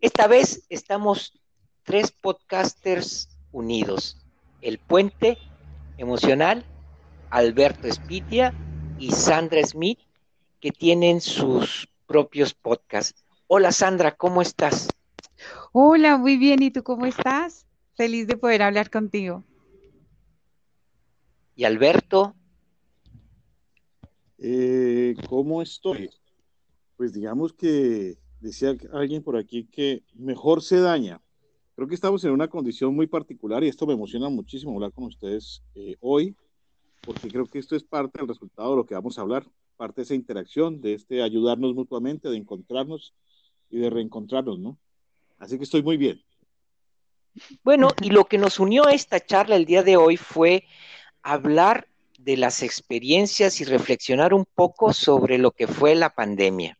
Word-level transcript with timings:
Esta 0.00 0.28
vez 0.28 0.64
estamos 0.68 1.32
tres 1.82 2.12
podcasters 2.12 3.28
unidos. 3.50 4.16
El 4.60 4.78
Puente 4.78 5.38
Emocional, 5.96 6.64
Alberto 7.30 7.88
Espitia 7.88 8.54
y 9.00 9.10
Sandra 9.10 9.60
Smith, 9.66 9.98
que 10.60 10.70
tienen 10.70 11.20
sus 11.20 11.88
propios 12.06 12.54
podcasts. 12.54 13.24
Hola 13.48 13.72
Sandra, 13.72 14.14
¿cómo 14.14 14.40
estás? 14.40 14.88
Hola, 15.72 16.16
muy 16.16 16.36
bien. 16.36 16.62
¿Y 16.62 16.70
tú 16.70 16.84
cómo 16.84 17.04
estás? 17.04 17.66
Feliz 17.96 18.28
de 18.28 18.36
poder 18.36 18.62
hablar 18.62 18.90
contigo. 18.90 19.42
¿Y 21.56 21.64
Alberto? 21.64 22.36
Eh, 24.38 25.16
¿Cómo 25.28 25.60
estoy? 25.60 26.08
Pues 26.96 27.12
digamos 27.12 27.52
que 27.52 28.16
decía 28.40 28.76
alguien 28.92 29.22
por 29.22 29.36
aquí 29.36 29.64
que 29.64 30.02
mejor 30.14 30.62
se 30.62 30.80
daña. 30.80 31.20
Creo 31.74 31.88
que 31.88 31.94
estamos 31.94 32.24
en 32.24 32.32
una 32.32 32.48
condición 32.48 32.94
muy 32.94 33.06
particular 33.06 33.62
y 33.62 33.68
esto 33.68 33.86
me 33.86 33.92
emociona 33.92 34.28
muchísimo 34.28 34.74
hablar 34.74 34.92
con 34.92 35.04
ustedes 35.04 35.62
eh, 35.74 35.96
hoy, 36.00 36.34
porque 37.02 37.28
creo 37.28 37.46
que 37.46 37.58
esto 37.58 37.76
es 37.76 37.84
parte 37.84 38.18
del 38.18 38.28
resultado 38.28 38.70
de 38.70 38.76
lo 38.76 38.86
que 38.86 38.94
vamos 38.94 39.18
a 39.18 39.22
hablar, 39.22 39.46
parte 39.76 40.00
de 40.00 40.02
esa 40.02 40.14
interacción, 40.14 40.80
de 40.80 40.94
este 40.94 41.22
ayudarnos 41.22 41.74
mutuamente, 41.74 42.28
de 42.28 42.36
encontrarnos 42.36 43.14
y 43.70 43.78
de 43.78 43.90
reencontrarnos, 43.90 44.58
¿no? 44.58 44.76
Así 45.38 45.56
que 45.56 45.64
estoy 45.64 45.82
muy 45.82 45.96
bien. 45.96 46.20
Bueno, 47.62 47.90
y 48.02 48.10
lo 48.10 48.24
que 48.24 48.38
nos 48.38 48.58
unió 48.58 48.86
a 48.86 48.92
esta 48.92 49.24
charla 49.24 49.56
el 49.56 49.64
día 49.64 49.82
de 49.82 49.96
hoy 49.96 50.16
fue 50.16 50.64
hablar 51.22 51.86
de 52.18 52.36
las 52.36 52.62
experiencias 52.62 53.60
y 53.60 53.64
reflexionar 53.64 54.34
un 54.34 54.44
poco 54.44 54.92
sobre 54.92 55.38
lo 55.38 55.52
que 55.52 55.66
fue 55.66 55.94
la 55.94 56.10
pandemia. 56.10 56.77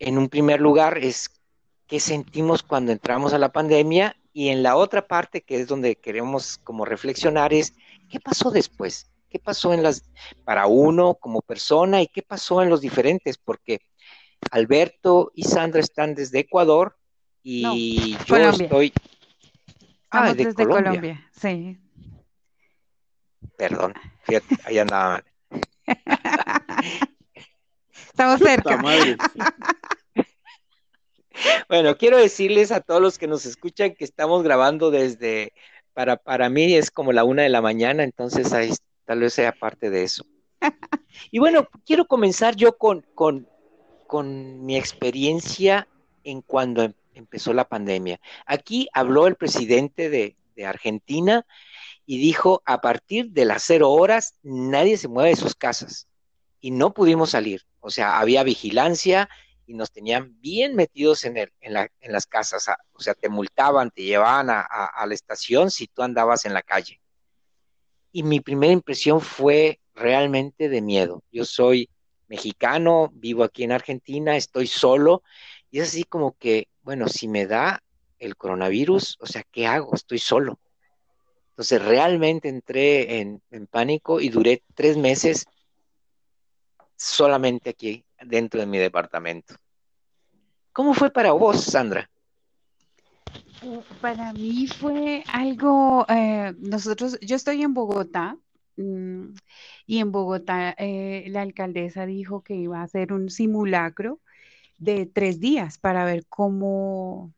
En 0.00 0.18
un 0.18 0.28
primer 0.28 0.60
lugar 0.60 0.98
es 0.98 1.30
qué 1.86 2.00
sentimos 2.00 2.62
cuando 2.62 2.90
entramos 2.90 3.34
a 3.34 3.38
la 3.38 3.52
pandemia 3.52 4.16
y 4.32 4.48
en 4.48 4.62
la 4.62 4.76
otra 4.76 5.06
parte 5.06 5.42
que 5.42 5.60
es 5.60 5.68
donde 5.68 5.96
queremos 5.96 6.58
como 6.64 6.86
reflexionar 6.86 7.52
es 7.52 7.74
qué 8.08 8.18
pasó 8.18 8.50
después, 8.50 9.10
qué 9.28 9.38
pasó 9.38 9.74
en 9.74 9.82
las 9.82 10.10
para 10.44 10.66
uno 10.66 11.14
como 11.14 11.42
persona 11.42 12.00
y 12.00 12.06
qué 12.06 12.22
pasó 12.22 12.62
en 12.62 12.70
los 12.70 12.80
diferentes 12.80 13.36
porque 13.36 13.80
Alberto 14.50 15.32
y 15.34 15.42
Sandra 15.42 15.80
están 15.80 16.14
desde 16.14 16.40
Ecuador 16.40 16.96
y 17.42 18.16
yo 18.26 18.36
estoy 18.36 18.92
ah, 20.10 20.32
desde 20.32 20.54
Colombia. 20.64 21.28
sí. 21.32 21.78
Perdón, 23.56 23.92
fíjate, 24.22 24.56
ahí 24.64 24.78
andaba. 24.78 25.22
Estamos 28.20 28.40
cerca. 28.40 28.76
bueno, 31.70 31.96
quiero 31.96 32.18
decirles 32.18 32.70
a 32.70 32.80
todos 32.80 33.00
los 33.00 33.16
que 33.16 33.26
nos 33.26 33.46
escuchan 33.46 33.94
que 33.94 34.04
estamos 34.04 34.42
grabando 34.42 34.90
desde, 34.90 35.54
para, 35.94 36.18
para 36.18 36.50
mí 36.50 36.74
es 36.74 36.90
como 36.90 37.12
la 37.12 37.24
una 37.24 37.44
de 37.44 37.48
la 37.48 37.62
mañana, 37.62 38.04
entonces 38.04 38.52
ahí 38.52 38.74
tal 39.06 39.20
vez 39.20 39.32
sea 39.32 39.52
parte 39.52 39.88
de 39.88 40.02
eso. 40.04 40.26
Y 41.30 41.38
bueno, 41.38 41.66
quiero 41.86 42.06
comenzar 42.06 42.56
yo 42.56 42.76
con, 42.76 43.06
con, 43.14 43.48
con 44.06 44.64
mi 44.64 44.76
experiencia 44.76 45.88
en 46.22 46.40
cuando 46.42 46.82
em, 46.82 46.92
empezó 47.14 47.52
la 47.52 47.68
pandemia. 47.68 48.20
Aquí 48.46 48.88
habló 48.92 49.26
el 49.26 49.36
presidente 49.36 50.08
de, 50.08 50.36
de 50.56 50.66
Argentina 50.66 51.46
y 52.06 52.18
dijo, 52.18 52.62
a 52.64 52.80
partir 52.80 53.30
de 53.30 53.44
las 53.44 53.64
cero 53.64 53.90
horas, 53.90 54.34
nadie 54.42 54.96
se 54.98 55.08
mueve 55.08 55.30
de 55.30 55.36
sus 55.36 55.54
casas. 55.54 56.06
Y 56.60 56.70
no 56.70 56.92
pudimos 56.94 57.30
salir. 57.30 57.64
O 57.80 57.90
sea, 57.90 58.18
había 58.18 58.42
vigilancia 58.42 59.28
y 59.66 59.74
nos 59.74 59.92
tenían 59.92 60.40
bien 60.40 60.74
metidos 60.74 61.24
en, 61.24 61.36
el, 61.36 61.52
en, 61.60 61.74
la, 61.74 61.88
en 62.00 62.12
las 62.12 62.26
casas. 62.26 62.66
O 62.92 63.00
sea, 63.00 63.14
te 63.14 63.28
multaban, 63.28 63.90
te 63.90 64.02
llevaban 64.02 64.50
a, 64.50 65.06
la 65.06 65.14
estación 65.14 65.70
si 65.70 65.86
tú 65.86 66.02
andabas 66.02 66.44
en 66.44 66.54
la 66.54 66.62
calle. 66.62 67.00
Y 68.12 68.22
mi 68.22 68.40
primera 68.40 68.72
impresión 68.72 69.20
fue 69.20 69.78
realmente 69.94 70.68
de 70.68 70.80
miedo. 70.80 71.22
Yo 71.30 71.44
soy 71.44 71.88
mexicano, 72.26 73.10
vivo 73.12 73.44
aquí 73.44 73.64
en 73.64 73.72
Argentina, 73.72 74.36
estoy 74.36 74.66
solo. 74.66 75.22
Y 75.70 75.80
es 75.80 75.88
así 75.88 76.04
como 76.04 76.36
que, 76.36 76.68
bueno, 76.82 77.08
si 77.08 77.28
me 77.28 77.46
da 77.46 77.82
el 78.18 78.36
coronavirus, 78.36 79.18
o 79.20 79.26
sea, 79.26 79.44
¿qué 79.50 79.66
hago? 79.66 79.94
Estoy 79.94 80.18
solo. 80.18 80.58
Entonces 81.50 81.84
realmente 81.84 82.48
entré 82.48 83.20
en, 83.20 83.42
pánico 83.70 84.20
y 84.20 84.30
duré 84.30 84.62
tres 84.74 84.96
meses 84.96 85.46
solamente 87.00 87.70
aquí 87.70 88.04
dentro 88.20 88.60
de 88.60 88.66
mi 88.66 88.78
departamento. 88.78 89.54
¿Cómo 90.72 90.92
fue 90.92 91.10
para 91.10 91.32
vos, 91.32 91.64
Sandra? 91.64 92.08
Para 94.00 94.32
mí 94.32 94.66
fue 94.66 95.24
algo, 95.32 96.04
eh, 96.08 96.54
nosotros, 96.58 97.18
yo 97.20 97.36
estoy 97.36 97.62
en 97.62 97.74
Bogotá 97.74 98.36
mm, 98.76 99.34
y 99.86 99.98
en 99.98 100.12
Bogotá 100.12 100.74
eh, 100.78 101.24
la 101.28 101.42
alcaldesa 101.42 102.06
dijo 102.06 102.42
que 102.42 102.54
iba 102.54 102.80
a 102.80 102.84
hacer 102.84 103.12
un 103.12 103.30
simulacro 103.30 104.20
de 104.78 105.06
tres 105.06 105.40
días 105.40 105.78
para 105.78 106.04
ver 106.04 106.26
cómo, 106.28 107.32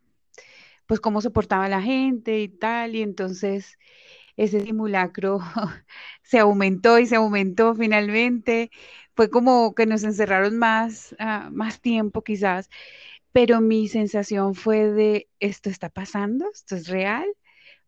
pues 0.86 1.00
cómo 1.00 1.20
se 1.20 1.30
portaba 1.30 1.68
la 1.68 1.82
gente 1.82 2.40
y 2.40 2.48
tal, 2.48 2.94
y 2.94 3.02
entonces 3.02 3.78
ese 4.36 4.60
simulacro 4.60 5.40
se 6.22 6.38
aumentó 6.38 6.98
y 6.98 7.06
se 7.06 7.16
aumentó 7.16 7.74
finalmente. 7.74 8.70
Fue 9.14 9.30
como 9.30 9.74
que 9.74 9.86
nos 9.86 10.04
encerraron 10.04 10.58
más, 10.58 11.14
uh, 11.20 11.50
más 11.50 11.80
tiempo 11.80 12.22
quizás, 12.22 12.70
pero 13.32 13.60
mi 13.60 13.88
sensación 13.88 14.54
fue 14.54 14.90
de, 14.92 15.28
¿esto 15.40 15.70
está 15.70 15.90
pasando? 15.90 16.46
¿Esto 16.52 16.76
es 16.76 16.88
real? 16.88 17.26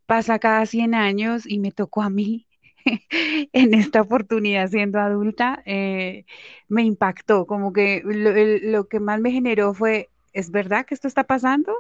Pasa 0.06 0.38
cada 0.38 0.66
100 0.66 0.94
años 0.94 1.44
y 1.46 1.58
me 1.60 1.72
tocó 1.72 2.02
a 2.02 2.10
mí 2.10 2.46
en 3.52 3.74
esta 3.74 4.02
oportunidad 4.02 4.68
siendo 4.70 5.00
adulta, 5.00 5.62
eh, 5.66 6.26
me 6.68 6.82
impactó, 6.82 7.46
como 7.46 7.72
que 7.72 8.02
lo, 8.04 8.32
lo 8.70 8.88
que 8.88 9.00
más 9.00 9.20
me 9.20 9.30
generó 9.32 9.74
fue, 9.74 10.10
¿es 10.32 10.50
verdad 10.50 10.86
que 10.86 10.94
esto 10.94 11.08
está 11.08 11.24
pasando? 11.24 11.74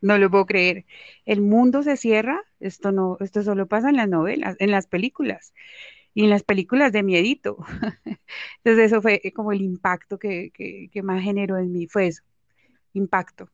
No 0.00 0.18
lo 0.18 0.30
puedo 0.30 0.46
creer. 0.46 0.86
El 1.26 1.40
mundo 1.42 1.82
se 1.82 1.96
cierra, 1.96 2.42
esto 2.60 2.92
no, 2.92 3.16
esto 3.20 3.42
solo 3.42 3.66
pasa 3.68 3.90
en 3.90 3.96
las 3.96 4.08
novelas, 4.08 4.56
en 4.60 4.70
las 4.70 4.86
películas 4.86 5.52
y 6.14 6.24
en 6.24 6.30
las 6.30 6.42
películas 6.42 6.92
de 6.92 7.02
miedito. 7.02 7.58
Entonces 8.64 8.86
eso 8.86 9.02
fue 9.02 9.20
como 9.34 9.52
el 9.52 9.62
impacto 9.62 10.18
que, 10.18 10.50
que, 10.52 11.02
más 11.02 11.22
generó 11.22 11.58
en 11.58 11.72
mí, 11.72 11.86
fue 11.86 12.08
eso, 12.08 12.22
impacto. 12.92 13.48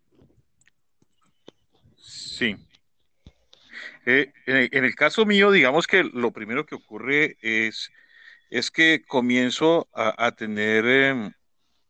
Sí. 1.97 2.57
Eh, 4.07 4.33
en, 4.47 4.85
el 4.85 4.95
caso 4.95 5.25
mío, 5.25 5.51
digamos 5.51 5.87
que 5.87 6.05
lo 6.05 6.31
primero 6.31 6.67
que 6.67 6.75
ocurre 6.75 7.37
es, 7.41 7.91
es 8.51 8.71
que 8.71 9.03
comienzo 9.07 9.89
a, 9.95 10.33
tener 10.33 10.85
em, 10.87 11.33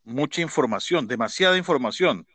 mucha 0.04 0.40
información, 0.40 1.08
demasiada 1.08 1.58
información 1.58 2.26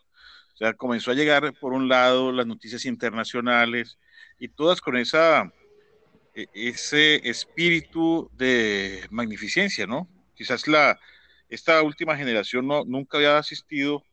o 0.59 0.61
sea, 0.61 0.73
comenzó 0.73 1.11
a 1.11 1.13
llegar 1.13 1.53
por 1.53 1.71
un 1.71 1.87
lado 1.87 2.33
las 2.33 2.45
noticias 2.45 2.83
internacionales 2.83 3.97
y 4.39 4.49
todas 4.49 4.81
con 4.81 4.97
esa, 4.97 5.49
ese 6.33 7.27
espíritu 7.29 8.29
de 8.33 9.05
magnificencia, 9.09 9.85
¿no? 9.87 10.07
Quizás 10.35 10.67
la, 10.67 10.99
esta 11.49 11.81
última 11.81 12.15
generación 12.15 12.67
no, 12.67 12.83
nunca 12.85 13.17
había 13.17 13.37
asistido 13.37 14.03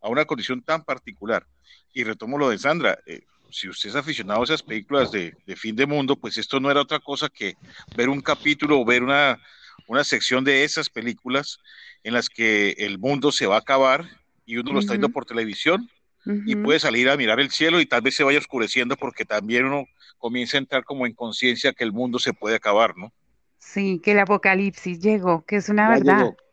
a 0.00 0.08
una 0.08 0.24
condición 0.24 0.62
tan 0.62 0.84
particular. 0.84 1.46
Y 1.92 2.04
retomo 2.04 2.38
lo 2.38 2.48
de 2.48 2.58
Sandra, 2.58 2.98
eh, 3.06 3.22
si 3.50 3.68
usted 3.68 3.90
es 3.90 3.96
aficionado 3.96 4.40
a 4.40 4.44
esas 4.44 4.62
películas 4.62 5.10
de, 5.10 5.34
de, 5.46 5.56
fin 5.56 5.76
de 5.76 5.86
mundo, 5.86 6.16
pues 6.16 6.36
esto 6.36 6.60
no 6.60 6.70
era 6.70 6.80
otra 6.80 7.00
cosa 7.00 7.28
que 7.28 7.54
ver 7.96 8.08
un 8.08 8.20
capítulo 8.20 8.80
o 8.80 8.84
ver 8.84 9.02
una, 9.02 9.38
una 9.86 10.04
sección 10.04 10.44
de 10.44 10.64
esas 10.64 10.90
películas 10.90 11.58
en 12.02 12.14
las 12.14 12.28
que 12.28 12.70
el 12.78 12.98
mundo 12.98 13.32
se 13.32 13.46
va 13.46 13.56
a 13.56 13.60
acabar 13.60 14.04
y 14.44 14.58
uno 14.58 14.72
lo 14.72 14.80
está 14.80 14.92
viendo 14.92 15.08
por 15.08 15.26
televisión 15.26 15.90
y 16.26 16.56
puede 16.56 16.80
salir 16.80 17.08
a 17.08 17.16
mirar 17.16 17.38
el 17.38 17.50
cielo 17.50 17.80
y 17.80 17.86
tal 17.86 18.02
vez 18.02 18.16
se 18.16 18.24
vaya 18.24 18.38
oscureciendo 18.38 18.96
porque 18.96 19.24
también 19.24 19.66
uno 19.66 19.86
comienza 20.18 20.56
a 20.56 20.60
entrar 20.60 20.84
como 20.84 21.06
en 21.06 21.14
conciencia 21.14 21.72
que 21.72 21.84
el 21.84 21.92
mundo 21.92 22.18
se 22.18 22.32
puede 22.32 22.56
acabar, 22.56 22.96
¿no? 22.96 23.12
Sí, 23.58 24.00
que 24.02 24.12
el 24.12 24.18
apocalipsis 24.20 25.00
llegó, 25.00 25.44
que 25.44 25.56
es 25.56 25.68
una 25.68 25.90
verdad. 25.90 26.34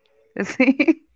Sí. 0.58 1.06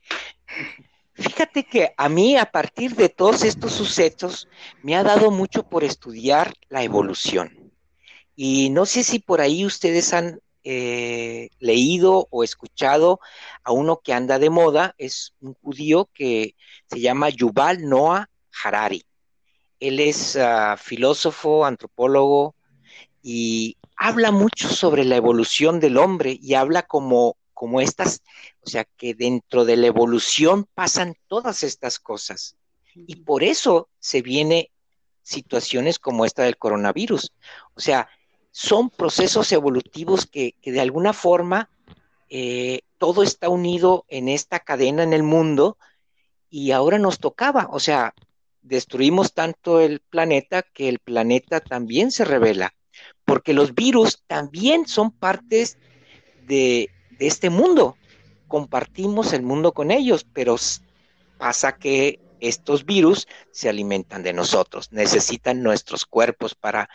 Fíjate 1.14 1.64
que 1.64 1.92
a 1.96 2.08
mí, 2.08 2.36
a 2.36 2.46
partir 2.46 2.94
de 2.94 3.08
todos 3.08 3.42
estos 3.42 3.72
sucesos, 3.72 4.46
me 4.84 4.94
ha 4.94 5.02
dado 5.02 5.32
mucho 5.32 5.64
por 5.64 5.82
estudiar 5.82 6.54
la 6.68 6.84
evolución. 6.84 7.72
Y 8.36 8.70
no 8.70 8.86
sé 8.86 9.02
si 9.02 9.18
por 9.18 9.40
ahí 9.40 9.66
ustedes 9.66 10.12
han 10.12 10.38
eh, 10.62 11.48
leído 11.58 12.28
o 12.30 12.44
escuchado 12.44 13.18
a 13.64 13.72
uno 13.72 14.00
que 14.04 14.12
anda 14.12 14.38
de 14.38 14.50
moda, 14.50 14.94
es 14.98 15.34
un 15.40 15.54
judío 15.54 16.08
que 16.14 16.54
se 16.86 17.00
llama 17.00 17.30
Yuval 17.30 17.88
Noah 17.88 18.30
Harari. 18.62 19.04
Él 19.80 20.00
es 20.00 20.36
uh, 20.36 20.76
filósofo, 20.76 21.64
antropólogo 21.64 22.54
y 23.22 23.76
habla 23.96 24.30
mucho 24.30 24.68
sobre 24.68 25.04
la 25.04 25.16
evolución 25.16 25.80
del 25.80 25.98
hombre 25.98 26.38
y 26.40 26.54
habla 26.54 26.82
como, 26.82 27.36
como 27.54 27.80
estas, 27.80 28.22
o 28.60 28.68
sea, 28.68 28.84
que 28.84 29.14
dentro 29.14 29.64
de 29.64 29.76
la 29.76 29.86
evolución 29.86 30.66
pasan 30.74 31.14
todas 31.28 31.62
estas 31.62 31.98
cosas. 31.98 32.56
Y 32.94 33.16
por 33.16 33.44
eso 33.44 33.88
se 34.00 34.22
viene 34.22 34.70
situaciones 35.22 35.98
como 35.98 36.24
esta 36.24 36.42
del 36.42 36.56
coronavirus. 36.56 37.32
O 37.74 37.80
sea, 37.80 38.08
son 38.50 38.90
procesos 38.90 39.52
evolutivos 39.52 40.26
que, 40.26 40.56
de 40.64 40.80
alguna 40.80 41.12
forma 41.12 41.70
eh, 42.28 42.80
todo 42.98 43.22
está 43.22 43.48
unido 43.48 44.04
en 44.08 44.28
esta 44.28 44.60
cadena 44.60 45.02
en 45.02 45.12
el 45.12 45.22
mundo 45.22 45.78
y 46.50 46.72
ahora 46.72 46.98
nos 46.98 47.18
tocaba, 47.18 47.68
o 47.70 47.78
sea, 47.78 48.14
destruimos 48.62 49.32
tanto 49.32 49.80
el 49.80 50.00
planeta 50.00 50.62
que 50.62 50.88
el 50.88 50.98
planeta 50.98 51.60
también 51.60 52.10
se 52.10 52.24
revela, 52.24 52.74
porque 53.24 53.52
los 53.52 53.74
virus 53.74 54.22
también 54.26 54.86
son 54.86 55.10
partes 55.10 55.78
de, 56.46 56.90
de 57.18 57.26
este 57.26 57.50
mundo, 57.50 57.96
compartimos 58.46 59.32
el 59.32 59.42
mundo 59.42 59.72
con 59.72 59.90
ellos, 59.90 60.26
pero 60.32 60.56
pasa 61.38 61.76
que 61.76 62.20
estos 62.40 62.84
virus 62.84 63.26
se 63.50 63.68
alimentan 63.68 64.22
de 64.22 64.32
nosotros, 64.32 64.92
necesitan 64.92 65.62
nuestros 65.62 66.06
cuerpos 66.06 66.54
para 66.54 66.88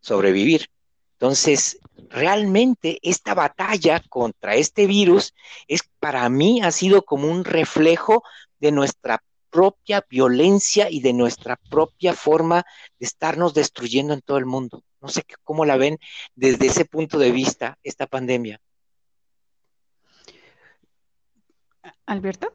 sobrevivir. 0.00 0.68
Entonces, 1.12 1.78
realmente 2.10 2.98
esta 3.02 3.34
batalla 3.34 4.02
contra 4.08 4.54
este 4.54 4.86
virus 4.86 5.34
es 5.66 5.82
para 5.98 6.28
mí 6.28 6.62
ha 6.62 6.70
sido 6.70 7.02
como 7.02 7.28
un 7.28 7.44
reflejo 7.44 8.22
de 8.60 8.70
nuestra 8.72 9.22
propia 9.50 10.04
violencia 10.08 10.90
y 10.90 11.00
de 11.00 11.12
nuestra 11.12 11.56
propia 11.70 12.12
forma 12.12 12.64
de 12.98 13.06
estarnos 13.06 13.54
destruyendo 13.54 14.14
en 14.14 14.20
todo 14.20 14.38
el 14.38 14.46
mundo. 14.46 14.82
No 15.00 15.08
sé 15.08 15.24
cómo 15.44 15.64
la 15.64 15.76
ven 15.76 15.98
desde 16.34 16.66
ese 16.66 16.84
punto 16.84 17.18
de 17.18 17.30
vista 17.30 17.78
esta 17.82 18.06
pandemia. 18.06 18.60
Alberto. 22.06 22.54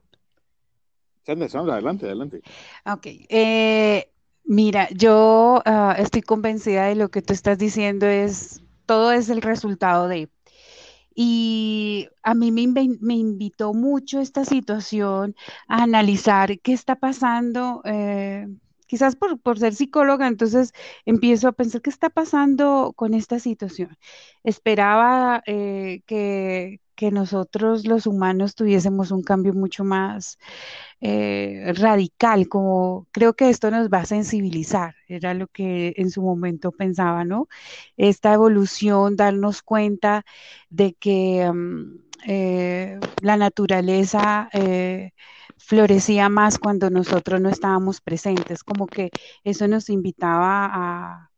Sandra, 1.25 1.47
Sandra, 1.47 1.73
adelante, 1.75 2.05
adelante. 2.05 2.41
Ok. 2.85 3.05
Eh, 3.29 4.11
mira, 4.43 4.89
yo 4.91 5.61
ah, 5.65 5.95
estoy 5.97 6.21
convencida 6.21 6.87
de 6.87 6.95
lo 6.95 7.09
que 7.09 7.21
tú 7.21 7.33
estás 7.33 7.57
diciendo 7.57 8.07
es, 8.07 8.61
todo 8.85 9.11
es 9.11 9.29
el 9.29 9.41
resultado 9.41 10.07
de... 10.07 10.29
Y 11.15 12.07
a 12.23 12.33
mí 12.35 12.51
me, 12.51 12.67
me 12.67 13.15
invitó 13.15 13.73
mucho 13.73 14.19
esta 14.19 14.45
situación 14.45 15.35
a 15.67 15.83
analizar 15.83 16.59
qué 16.59 16.73
está 16.73 16.95
pasando. 16.95 17.81
Eh, 17.85 18.47
quizás 18.93 19.15
por, 19.15 19.57
ser 19.57 19.73
psicóloga, 19.73 20.27
entonces 20.27 20.71
empiezo 21.03 21.47
a 21.47 21.51
pensar 21.51 21.81
qué 21.81 21.89
está 21.89 22.11
pasando 22.11 22.93
con 22.95 23.15
esta 23.15 23.39
situación. 23.39 23.97
Esperaba 24.43 25.41
eh, 25.47 26.01
que, 26.05 26.79
nosotros 27.11 27.85
los 27.85 28.07
humanos 28.07 28.55
tuviésemos 28.55 29.11
un 29.11 29.23
cambio 29.23 29.53
mucho 29.53 29.83
más 29.83 30.37
eh, 31.01 31.73
radical, 31.75 32.47
como 32.47 33.07
creo 33.11 33.33
que 33.33 33.49
esto 33.49 33.69
nos 33.71 33.89
va 33.89 33.99
a 33.99 34.05
sensibilizar, 34.05 34.95
era 35.09 35.33
lo 35.33 35.47
que 35.47 35.93
en 35.97 36.09
su 36.11 36.21
momento 36.21 36.71
pensaba, 36.71 37.25
¿no? 37.25 37.49
Esta 37.97 38.33
evolución, 38.33 39.17
darnos 39.17 39.63
cuenta 39.63 40.23
de 40.69 40.93
que 40.93 41.51
mm, 41.51 41.97
eh, 42.25 42.99
la 43.21 43.35
naturaleza 43.35 44.49
florecía 45.65 46.29
más 46.29 46.59
cuando 46.59 46.89
nosotros 46.89 47.41
no 47.41 47.49
estábamos 47.49 48.01
presentes, 48.01 48.63
como 48.63 48.87
que 48.87 49.09
eso 49.43 49.67
nos 49.67 49.89
invitaba 49.89 50.69
a 50.73 51.29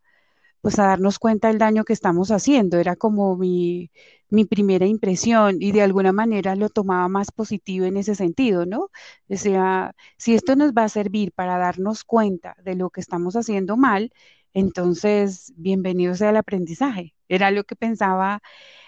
pues 0.62 0.80
a 0.80 0.86
darnos 0.88 1.20
cuenta 1.20 1.48
del 1.50 1.60
daño 1.60 1.84
que 1.86 1.94
estamos 1.94 2.32
haciendo. 2.32 2.78
Era 2.80 2.96
como 2.96 3.38
mi, 3.38 3.92
mi 4.30 4.46
primera 4.46 4.86
impresión 4.88 5.58
y 5.62 5.72
de 5.72 5.82
alguna 5.84 6.12
manera 6.12 6.56
lo 6.56 6.70
tomaba 6.70 7.08
más 7.08 7.32
positivo 7.32 7.86
en 7.86 7.98
ese 7.98 8.16
sentido, 8.16 8.66
¿no? 8.66 8.90
Sea, 9.30 9.94
si 10.18 10.34
esto 10.36 10.56
nos 10.56 10.74
va 10.74 10.86
a 10.86 10.90
servir 10.90 11.32
para 11.34 11.58
darnos 11.60 12.04
cuenta 12.04 12.56
de 12.64 12.76
lo 12.76 12.90
que 12.90 13.02
estamos 13.02 13.36
haciendo 13.36 13.78
mal, 13.78 14.12
entonces 14.54 15.54
bienvenido 15.58 16.16
sea 16.16 16.32
el 16.32 16.38
aprendizaje. 16.38 17.14
Era 17.30 17.52
lo 17.52 17.64
que 17.64 17.76
pensaba 17.76 18.42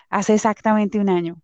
hace 0.10 0.36
exactamente 0.36 1.00
un 1.00 1.10
año. 1.10 1.42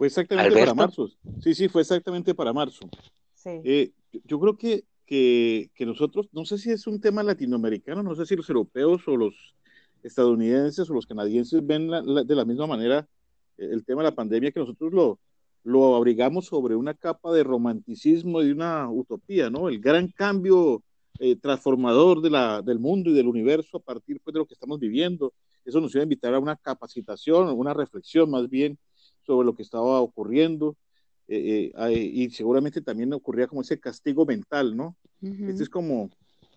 Fue 0.00 0.06
exactamente 0.06 0.58
para 0.58 0.72
marzo. 0.72 1.10
Sí, 1.42 1.54
sí, 1.54 1.68
fue 1.68 1.82
exactamente 1.82 2.34
para 2.34 2.54
marzo. 2.54 2.88
Sí. 3.34 3.50
Eh, 3.64 3.92
yo 4.24 4.40
creo 4.40 4.56
que 4.56 4.84
que, 5.04 5.84
nosotros, 5.84 6.30
no 6.32 6.46
sé 6.46 6.56
si 6.56 6.70
es 6.70 6.86
un 6.86 7.02
tema 7.02 7.22
latinoamericano, 7.22 8.02
no 8.02 8.14
sé 8.14 8.24
si 8.24 8.34
los 8.34 8.48
europeos 8.48 9.02
o 9.08 9.14
los 9.14 9.34
estadounidenses 10.02 10.88
o 10.88 10.94
los 10.94 11.06
canadienses 11.06 11.66
ven 11.66 11.90
de 11.90 12.34
la 12.34 12.46
misma 12.46 12.66
manera 12.66 13.06
el 13.58 13.84
tema 13.84 14.00
de 14.02 14.08
la 14.08 14.14
pandemia, 14.14 14.52
que 14.52 14.60
nosotros 14.60 14.90
lo, 14.90 15.18
lo 15.64 15.96
abrigamos 15.96 16.46
sobre 16.46 16.76
una 16.76 16.94
capa 16.94 17.30
de 17.34 17.44
romanticismo 17.44 18.40
y 18.40 18.46
de 18.46 18.52
una 18.52 18.88
utopía, 18.88 19.50
¿no? 19.50 19.68
El 19.68 19.80
gran 19.80 20.08
cambio 20.08 20.82
eh, 21.18 21.36
transformador 21.36 22.22
de 22.22 22.30
la, 22.30 22.62
del 22.62 22.78
mundo 22.78 23.10
y 23.10 23.12
del 23.12 23.28
universo 23.28 23.76
a 23.76 23.80
partir 23.80 24.18
pues, 24.24 24.32
de 24.32 24.38
lo 24.38 24.46
que 24.46 24.54
estamos 24.54 24.80
viviendo. 24.80 25.34
Eso 25.62 25.78
nos 25.78 25.94
iba 25.94 26.00
a 26.00 26.04
invitar 26.04 26.32
a 26.32 26.38
una 26.38 26.56
capacitación, 26.56 27.50
una 27.50 27.74
reflexión 27.74 28.30
más 28.30 28.48
bien 28.48 28.78
sobre 29.22 29.46
lo 29.46 29.54
que 29.54 29.62
estaba 29.62 30.00
ocurriendo. 30.00 30.76
Eh, 31.28 31.72
eh, 31.76 32.10
y 32.12 32.30
seguramente 32.30 32.80
también 32.80 33.12
ocurría 33.12 33.46
como 33.46 33.62
ese 33.62 33.78
castigo 33.78 34.26
mental, 34.26 34.76
¿no? 34.76 34.96
Uh 35.22 35.50
es 35.50 35.68
como, 35.68 36.10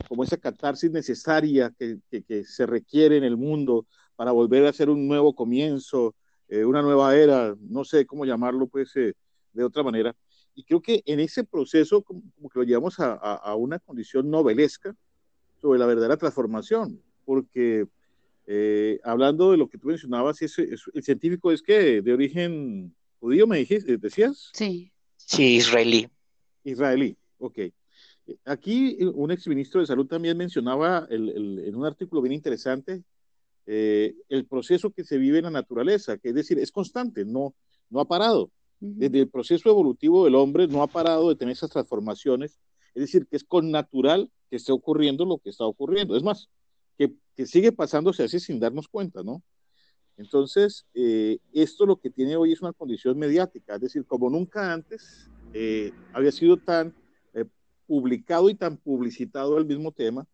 como 0.08 0.24
esa 0.24 0.38
catarsis 0.38 0.90
necesaria 0.90 1.72
que, 1.78 2.00
que, 2.10 2.44
se 2.44 2.66
requiere 2.66 3.18
en 3.18 3.24
el 3.24 3.38
mundo 3.38 3.86
para 4.16 4.32
volver 4.32 4.66
a 4.66 4.70
hacer 4.70 4.90
un 4.90 5.08
nuevo 5.08 5.36
comienzo, 5.36 6.16
eh, 6.48 6.66
una 6.66 6.82
nueva 6.82 7.16
era, 7.16 7.56
no 7.60 7.84
sé 7.84 8.06
cómo 8.06 8.26
llamarlo, 8.26 8.68
pues, 8.68 8.94
de 8.94 9.64
otra 9.64 9.84
manera. 9.84 10.16
Y 10.56 10.64
creo 10.64 10.82
que 10.82 11.04
en 11.06 11.20
ese 11.20 11.44
proceso, 11.44 12.02
como, 12.02 12.22
que 12.52 12.60
lo 12.60 12.64
llevamos 12.64 13.00
a, 13.00 13.14
a, 13.14 13.56
una 13.56 13.80
condición 13.80 14.30
novelesca 14.30 14.96
sobre 15.62 15.80
la 15.80 15.86
verdadera 15.86 16.18
transformación, 16.18 17.02
porque 17.26 17.88
hablando 19.04 19.52
de 19.52 19.58
lo 19.58 19.70
que 19.70 19.78
tú 19.78 19.88
mencionabas, 19.88 20.42
el 20.42 21.04
científico 21.04 21.52
es 21.52 21.62
que 21.62 22.02
de 22.02 22.14
origen 22.14 22.96
judío, 23.20 23.48
me 23.48 23.58
dijiste, 23.58 23.98
decías. 23.98 24.50
Sí. 24.54 24.92
Sí, 25.16 25.56
israelí. 25.56 26.10
Israelí, 26.64 27.16
ok. 27.38 27.60
Aquí 28.46 28.98
eh, 29.00 29.06
un 29.06 29.32
exministro 29.32 29.82
de 29.82 29.88
salud 29.88 30.08
también 30.08 30.38
mencionaba 30.38 31.08
en 31.10 31.76
un 31.76 31.86
artículo 31.86 32.22
bien 32.22 32.34
interesante 32.34 33.04
eh, 33.66 34.16
el 34.30 34.46
proceso 34.46 34.92
que 34.92 35.04
se 35.04 35.18
vive 35.18 35.38
en 35.38 35.46
la 35.46 35.52
naturaleza, 35.52 36.18
que 36.18 36.30
es 36.30 36.36
decir, 36.36 36.60
es 36.60 36.72
constante, 36.72 37.26
no, 37.26 37.54
no 37.90 38.00
ha 38.00 38.06
parado. 38.06 38.52
Desde 38.80 39.22
el 39.22 39.30
proceso 39.30 39.70
evolutivo 39.70 40.26
del 40.26 40.36
hombre 40.36 40.68
no 40.68 40.84
ha 40.84 40.88
parado 40.88 41.30
de 41.30 41.36
tener 41.36 41.54
esas 41.54 41.70
transformaciones, 41.70 42.60
es 42.94 43.02
decir, 43.04 43.26
que 43.28 43.38
es 43.38 43.46
con 43.46 43.72
natural 43.72 44.30
que 44.50 44.58
esté 44.58 44.74
ocurriendo 44.74 45.24
lo 45.24 45.38
que 45.38 45.50
está 45.50 45.66
ocurriendo. 45.66 46.18
Es 46.18 46.24
más, 46.24 46.50
que, 47.36 47.46
sigue 47.46 47.72
pasándose 47.72 48.24
así 48.24 48.40
sin 48.40 48.60
darnos 48.60 48.88
cuenta, 48.88 49.24
¿no? 49.24 49.44
Entonces, 50.18 50.86
eh, 50.94 51.40
esto 51.54 51.86
lo 51.86 52.00
que 52.00 52.10
tiene 52.10 52.36
hoy 52.36 52.54
es 52.54 52.62
una 52.62 52.74
condición 52.74 53.18
mediática, 53.18 53.76
es 53.76 53.82
decir, 53.82 54.06
como 54.06 54.30
nunca 54.30 54.72
antes 54.72 55.30
eh, 55.54 55.92
había 56.14 56.32
sido 56.32 56.58
tan 56.58 56.94
eh, 57.34 57.46
publicado 57.88 58.50
y 58.50 58.56
tan 58.56 58.78
publicitado 58.78 59.58
el 59.58 59.66
mismo 59.66 59.92
tema, 59.92 60.28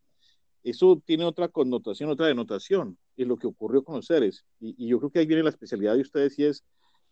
eso 0.64 1.02
tiene 1.06 1.26
otra 1.26 1.48
connotación, 1.48 2.10
otra 2.10 2.28
denotación, 2.28 2.98
es 3.16 3.28
lo 3.28 3.38
que 3.38 3.48
ocurrió 3.48 3.84
con 3.84 3.96
los 3.96 4.06
seres. 4.06 4.46
Y, 4.60 4.88
yo 4.88 5.00
creo 5.00 5.12
que 5.12 5.20
ahí 5.20 5.26
viene 5.26 5.44
la 5.44 5.50
especialidad 5.50 5.96
de 5.96 6.02
ustedes 6.02 6.38
y 6.38 6.46
es 6.46 6.64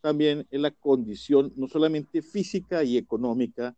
también 0.01 0.45
en 0.51 0.61
la 0.61 0.71
condición 0.71 1.53
no 1.55 1.67
solamente 1.67 2.21
física 2.21 2.83
y 2.83 2.97
económica, 2.97 3.75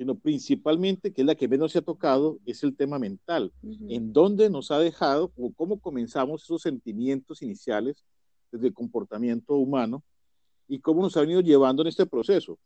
sino 0.00 0.14
principalmente, 0.14 1.12
que 1.12 1.20
es 1.20 1.26
la 1.26 1.34
que 1.34 1.46
menos 1.46 1.72
se 1.72 1.78
ha 1.78 1.82
tocado, 1.82 2.38
es 2.46 2.64
el 2.64 2.74
tema 2.74 2.98
mental. 2.98 3.52
En 3.62 4.14
dónde 4.14 4.48
nos 4.48 4.70
ha 4.70 4.78
dejado, 4.78 5.30
o 5.36 5.52
cómo 5.52 5.78
comenzamos 5.78 6.42
esos 6.42 6.62
sentimientos 6.62 7.42
iniciales 7.42 8.02
desde 8.50 8.68
el 8.68 8.72
comportamiento 8.72 9.56
humano 9.56 10.02
y 10.66 10.78
cómo 10.78 11.02
nos 11.02 11.18
ha 11.18 11.20
venido 11.20 11.42
llevando 11.42 11.82
en 11.82 11.88
este 11.88 12.06
proceso. 12.06 12.58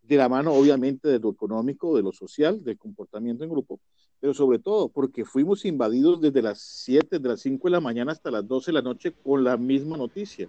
De 0.00 0.16
la 0.16 0.30
mano, 0.30 0.54
obviamente, 0.54 1.08
de 1.08 1.18
lo 1.18 1.28
económico, 1.28 1.94
de 1.94 2.02
lo 2.02 2.12
social, 2.12 2.64
del 2.64 2.78
comportamiento 2.78 3.44
en 3.44 3.50
grupo, 3.50 3.78
pero 4.18 4.32
sobre 4.32 4.58
todo 4.58 4.88
porque 4.88 5.26
fuimos 5.26 5.66
invadidos 5.66 6.18
desde 6.18 6.40
las 6.40 6.62
7, 6.62 7.18
de 7.18 7.28
las 7.28 7.42
5 7.42 7.68
de 7.68 7.72
la 7.72 7.80
mañana 7.80 8.12
hasta 8.12 8.30
las 8.30 8.48
12 8.48 8.70
de 8.70 8.72
la 8.72 8.80
noche 8.80 9.12
con 9.12 9.44
la 9.44 9.58
misma 9.58 9.98
noticia. 9.98 10.48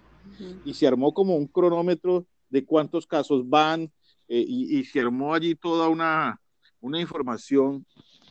Y 0.64 0.72
se 0.72 0.86
armó 0.86 1.12
como 1.12 1.36
un 1.36 1.46
cronómetro 1.46 2.24
de 2.48 2.64
cuántos 2.64 3.06
casos 3.06 3.46
van 3.46 3.92
eh, 4.30 4.44
y, 4.48 4.78
y, 4.78 4.84
se 4.84 5.00
armó 5.00 5.34
allí 5.34 5.54
toda 5.54 5.88
una, 5.88 6.40
una 6.80 7.00
información, 7.00 7.84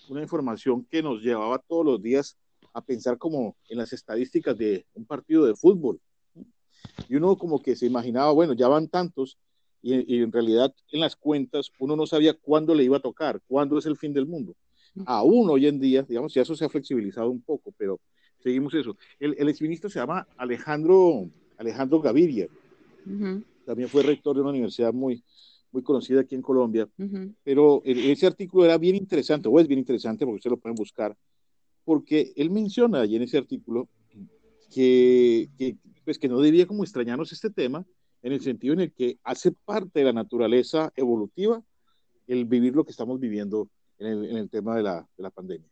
una 0.09 0.23
información 0.23 0.83
que 0.89 1.03
nos 1.03 1.21
llevaba 1.21 1.59
todos 1.59 1.85
los 1.85 2.01
días 2.01 2.37
a 2.73 2.81
pensar 2.81 3.19
como 3.19 3.55
en 3.69 3.77
las 3.77 3.93
estadísticas 3.93 4.57
de 4.57 4.85
un 4.95 5.05
partido 5.05 5.45
de 5.45 5.55
fútbol 5.55 5.99
y 7.07 7.15
uno 7.15 7.37
como 7.37 7.61
que 7.61 7.75
se 7.75 7.85
imaginaba, 7.85 8.31
bueno, 8.31 8.53
ya 8.53 8.67
van 8.67 8.87
tantos, 8.87 9.37
y, 9.81 10.21
en 10.21 10.31
realidad 10.31 10.73
en 10.91 10.99
las 10.99 11.15
cuentas 11.15 11.71
uno 11.79 11.95
no 11.95 12.05
sabía 12.05 12.33
cuándo 12.33 12.75
le 12.75 12.83
iba 12.83 12.97
a 12.97 13.01
tocar, 13.01 13.41
cuándo 13.47 13.77
es 13.77 13.85
el 13.85 13.95
fin 13.95 14.13
del 14.13 14.25
mundo. 14.25 14.55
Aún 15.05 15.49
hoy 15.49 15.67
en 15.67 15.79
día, 15.79 16.03
digamos, 16.03 16.33
ya 16.33 16.41
eso 16.41 16.55
se 16.55 16.65
ha 16.65 16.69
flexibilizado 16.69 17.29
un 17.29 17.41
poco, 17.41 17.73
pero 17.77 18.01
seguimos 18.39 18.73
eso. 18.73 18.97
El, 19.19 19.35
el 19.37 19.47
exministro 19.47 19.89
se 19.89 19.99
llama 19.99 20.27
Alejandro, 20.35 21.29
Alejandro 21.57 22.01
Gaviria. 22.01 22.47
También 23.65 23.87
fue 23.87 24.03
rector 24.03 24.35
de 24.35 24.41
una 24.41 24.49
universidad 24.49 24.91
muy, 24.91 25.23
muy 25.71 25.83
conocida 25.83 26.21
aquí 26.21 26.35
en 26.35 26.41
Colombia, 26.41 26.87
pero 27.43 27.81
ese 27.85 28.27
artículo 28.27 28.65
era 28.65 28.77
bien 28.77 28.95
interesante, 28.95 29.47
o 29.47 29.59
es 29.59 29.67
bien 29.67 29.79
interesante 29.79 30.25
porque 30.25 30.37
ustedes 30.37 30.51
lo 30.51 30.59
pueden 30.59 30.75
buscar, 30.75 31.15
porque 31.83 32.33
él 32.35 32.49
menciona 32.49 33.01
allí 33.01 33.15
en 33.15 33.23
ese 33.23 33.37
artículo 33.37 33.87
que, 34.73 35.49
que, 35.57 35.77
pues 36.03 36.17
que 36.17 36.27
no 36.27 36.39
debía 36.39 36.65
como 36.65 36.83
extrañarnos 36.83 37.31
este 37.31 37.49
tema 37.49 37.85
en 38.21 38.33
el 38.33 38.41
sentido 38.41 38.73
en 38.73 38.81
el 38.81 38.91
que 38.91 39.17
hace 39.23 39.51
parte 39.51 39.99
de 39.99 40.05
la 40.05 40.13
naturaleza 40.13 40.91
evolutiva 40.95 41.63
el 42.27 42.45
vivir 42.45 42.75
lo 42.75 42.83
que 42.83 42.91
estamos 42.91 43.19
viviendo 43.19 43.69
en 43.97 44.07
el, 44.07 44.25
en 44.25 44.37
el 44.37 44.49
tema 44.49 44.75
de 44.75 44.83
la, 44.83 45.07
de 45.17 45.23
la 45.23 45.29
pandemia. 45.29 45.67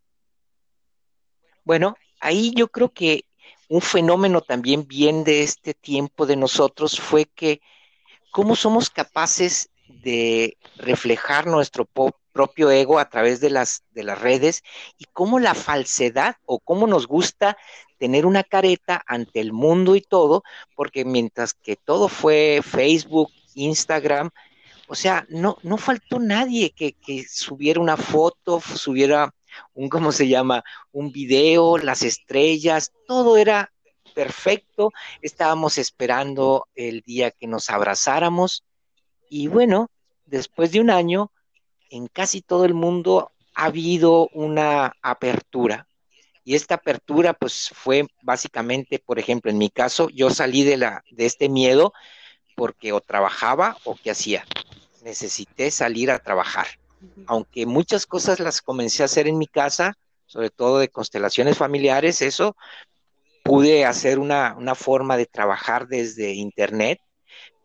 Bueno, 1.63 1.95
ahí 2.19 2.51
yo 2.55 2.69
creo 2.69 2.89
que 2.89 3.25
un 3.69 3.81
fenómeno 3.81 4.41
también 4.41 4.87
bien 4.87 5.23
de 5.23 5.43
este 5.43 5.73
tiempo 5.73 6.25
de 6.25 6.35
nosotros 6.35 6.99
fue 6.99 7.25
que 7.25 7.61
cómo 8.31 8.55
somos 8.55 8.89
capaces 8.89 9.69
de 9.87 10.57
reflejar 10.77 11.47
nuestro 11.47 11.85
propio 12.33 12.69
ego 12.71 12.99
a 12.99 13.09
través 13.09 13.39
de 13.39 13.49
las, 13.49 13.83
de 13.91 14.03
las 14.03 14.19
redes 14.21 14.63
y 14.97 15.05
cómo 15.05 15.39
la 15.39 15.55
falsedad 15.55 16.35
o 16.45 16.59
cómo 16.59 16.87
nos 16.87 17.07
gusta 17.07 17.57
tener 17.97 18.25
una 18.25 18.43
careta 18.43 19.01
ante 19.07 19.39
el 19.39 19.53
mundo 19.53 19.95
y 19.95 20.01
todo, 20.01 20.43
porque 20.75 21.03
mientras 21.03 21.53
que 21.53 21.75
todo 21.75 22.09
fue 22.09 22.61
Facebook, 22.63 23.31
Instagram, 23.55 24.29
o 24.87 24.95
sea, 24.95 25.25
no, 25.29 25.57
no 25.63 25.77
faltó 25.77 26.19
nadie 26.19 26.69
que, 26.69 26.93
que 26.93 27.25
subiera 27.27 27.81
una 27.81 27.97
foto, 27.97 28.61
subiera 28.61 29.33
un, 29.73 29.89
¿cómo 29.89 30.11
se 30.11 30.27
llama? 30.27 30.63
Un 30.91 31.11
video, 31.11 31.77
las 31.77 32.03
estrellas, 32.03 32.91
todo 33.07 33.37
era 33.37 33.71
perfecto. 34.13 34.91
Estábamos 35.21 35.77
esperando 35.77 36.67
el 36.75 37.01
día 37.01 37.31
que 37.31 37.47
nos 37.47 37.69
abrazáramos 37.69 38.63
y 39.29 39.47
bueno, 39.47 39.89
después 40.25 40.71
de 40.71 40.79
un 40.79 40.89
año, 40.89 41.31
en 41.89 42.07
casi 42.07 42.41
todo 42.41 42.65
el 42.65 42.73
mundo 42.73 43.31
ha 43.55 43.65
habido 43.65 44.29
una 44.33 44.93
apertura. 45.01 45.87
Y 46.43 46.55
esta 46.55 46.75
apertura, 46.75 47.33
pues, 47.33 47.71
fue 47.73 48.07
básicamente, 48.21 48.99
por 48.99 49.19
ejemplo, 49.19 49.51
en 49.51 49.57
mi 49.57 49.69
caso, 49.69 50.09
yo 50.09 50.29
salí 50.29 50.63
de, 50.63 50.77
la, 50.77 51.03
de 51.11 51.25
este 51.25 51.49
miedo 51.49 51.93
porque 52.55 52.93
o 52.93 53.01
trabajaba 53.01 53.77
o 53.83 53.95
qué 53.95 54.11
hacía. 54.11 54.45
Necesité 55.03 55.71
salir 55.71 56.09
a 56.09 56.19
trabajar. 56.19 56.67
Aunque 57.25 57.65
muchas 57.65 58.05
cosas 58.05 58.39
las 58.39 58.61
comencé 58.61 59.03
a 59.03 59.05
hacer 59.05 59.27
en 59.27 59.37
mi 59.37 59.47
casa, 59.47 59.97
sobre 60.25 60.49
todo 60.49 60.79
de 60.79 60.89
constelaciones 60.89 61.57
familiares, 61.57 62.21
eso, 62.21 62.55
pude 63.43 63.85
hacer 63.85 64.17
una, 64.17 64.55
una 64.57 64.75
forma 64.75 65.17
de 65.17 65.25
trabajar 65.25 65.87
desde 65.87 66.33
internet, 66.33 66.99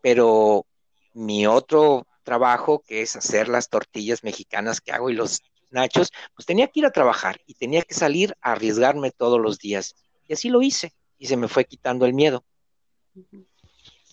pero 0.01 0.65
mi 1.13 1.47
otro 1.47 2.07
trabajo, 2.23 2.83
que 2.85 3.01
es 3.01 3.15
hacer 3.15 3.47
las 3.47 3.69
tortillas 3.69 4.23
mexicanas 4.23 4.81
que 4.81 4.91
hago 4.91 5.09
y 5.09 5.13
los 5.13 5.41
nachos, 5.69 6.11
pues 6.35 6.45
tenía 6.45 6.67
que 6.67 6.79
ir 6.79 6.85
a 6.85 6.91
trabajar 6.91 7.41
y 7.45 7.55
tenía 7.55 7.81
que 7.81 7.93
salir 7.93 8.35
a 8.41 8.53
arriesgarme 8.53 9.11
todos 9.11 9.39
los 9.39 9.59
días. 9.59 9.95
Y 10.27 10.33
así 10.33 10.49
lo 10.49 10.61
hice 10.61 10.93
y 11.17 11.27
se 11.27 11.37
me 11.37 11.47
fue 11.47 11.65
quitando 11.65 12.05
el 12.05 12.13
miedo. 12.13 12.45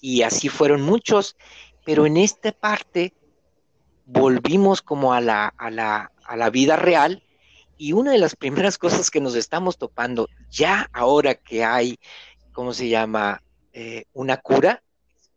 Y 0.00 0.22
así 0.22 0.48
fueron 0.48 0.82
muchos, 0.82 1.36
pero 1.84 2.06
en 2.06 2.16
esta 2.16 2.52
parte 2.52 3.14
volvimos 4.06 4.82
como 4.82 5.12
a 5.12 5.20
la, 5.20 5.48
a 5.56 5.70
la, 5.70 6.12
a 6.24 6.36
la 6.36 6.50
vida 6.50 6.76
real 6.76 7.22
y 7.76 7.92
una 7.92 8.12
de 8.12 8.18
las 8.18 8.36
primeras 8.36 8.76
cosas 8.78 9.10
que 9.10 9.20
nos 9.20 9.34
estamos 9.34 9.78
topando 9.78 10.28
ya 10.50 10.88
ahora 10.92 11.34
que 11.34 11.64
hay, 11.64 11.98
¿cómo 12.52 12.72
se 12.72 12.88
llama? 12.88 13.42
Eh, 13.72 14.04
una 14.12 14.36
cura, 14.36 14.82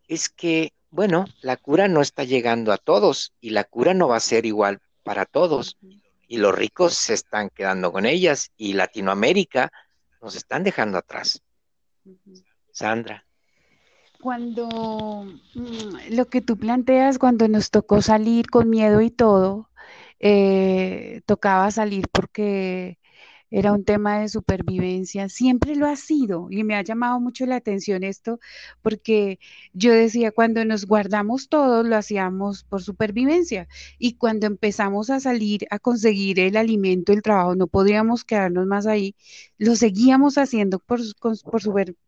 es 0.07 0.27
que 0.27 0.73
bueno, 0.93 1.25
la 1.41 1.57
cura 1.57 1.87
no 1.87 2.01
está 2.01 2.23
llegando 2.23 2.71
a 2.71 2.77
todos 2.77 3.33
y 3.41 3.49
la 3.49 3.63
cura 3.63 3.95
no 3.95 4.07
va 4.07 4.17
a 4.17 4.19
ser 4.19 4.45
igual 4.45 4.79
para 5.01 5.25
todos. 5.25 5.79
Y 6.27 6.37
los 6.37 6.53
ricos 6.53 6.93
se 6.93 7.15
están 7.15 7.49
quedando 7.49 7.91
con 7.91 8.05
ellas 8.05 8.51
y 8.57 8.73
Latinoamérica 8.73 9.71
nos 10.21 10.35
están 10.35 10.63
dejando 10.63 10.99
atrás. 10.99 11.41
Sandra. 12.71 13.25
Cuando 14.21 15.25
mm, 15.55 16.11
lo 16.11 16.25
que 16.27 16.41
tú 16.41 16.57
planteas, 16.57 17.17
cuando 17.17 17.47
nos 17.47 17.71
tocó 17.71 18.03
salir 18.03 18.51
con 18.51 18.69
miedo 18.69 19.01
y 19.01 19.09
todo, 19.09 19.71
eh, 20.19 21.21
tocaba 21.25 21.71
salir 21.71 22.07
porque 22.11 22.99
era 23.53 23.71
un 23.71 23.85
tema 23.85 24.19
de 24.19 24.29
supervivencia, 24.29 25.29
siempre 25.29 25.75
lo 25.75 25.85
ha 25.87 25.95
sido 25.95 26.47
y 26.49 26.63
me 26.63 26.75
ha 26.75 26.81
llamado 26.81 27.19
mucho 27.19 27.45
la 27.45 27.57
atención 27.57 28.03
esto 28.03 28.39
porque 28.81 29.39
yo 29.73 29.93
decía, 29.93 30.31
cuando 30.31 30.65
nos 30.65 30.85
guardamos 30.87 31.49
todos 31.49 31.85
lo 31.85 31.95
hacíamos 31.95 32.63
por 32.63 32.81
supervivencia 32.81 33.67
y 33.99 34.15
cuando 34.15 34.47
empezamos 34.47 35.11
a 35.11 35.19
salir 35.19 35.67
a 35.69 35.77
conseguir 35.79 36.39
el 36.39 36.57
alimento, 36.57 37.13
el 37.13 37.21
trabajo, 37.21 37.55
no 37.55 37.67
podíamos 37.67 38.25
quedarnos 38.25 38.65
más 38.65 38.87
ahí, 38.87 39.15
lo 39.59 39.75
seguíamos 39.75 40.37
haciendo 40.39 40.79
por, 40.79 41.01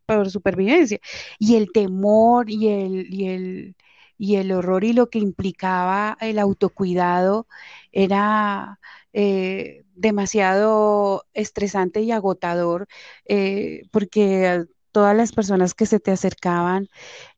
por, 0.06 0.30
supervivencia 0.30 0.98
y 1.38 1.56
el 1.56 1.70
temor 1.72 2.50
y 2.50 2.68
el... 2.68 3.14
Y 3.14 3.26
el 3.28 3.76
y 4.18 4.36
el 4.36 4.52
horror 4.52 4.84
y 4.84 4.92
lo 4.92 5.10
que 5.10 5.18
implicaba 5.18 6.16
el 6.20 6.38
autocuidado 6.38 7.46
era 7.96 8.78
eh, 9.14 9.84
demasiado 9.94 11.24
estresante 11.32 12.02
y 12.02 12.12
agotador 12.12 12.86
eh, 13.24 13.84
porque 13.90 14.66
todas 14.92 15.16
las 15.16 15.32
personas 15.32 15.74
que 15.74 15.86
se 15.86 15.98
te 16.00 16.10
acercaban 16.10 16.88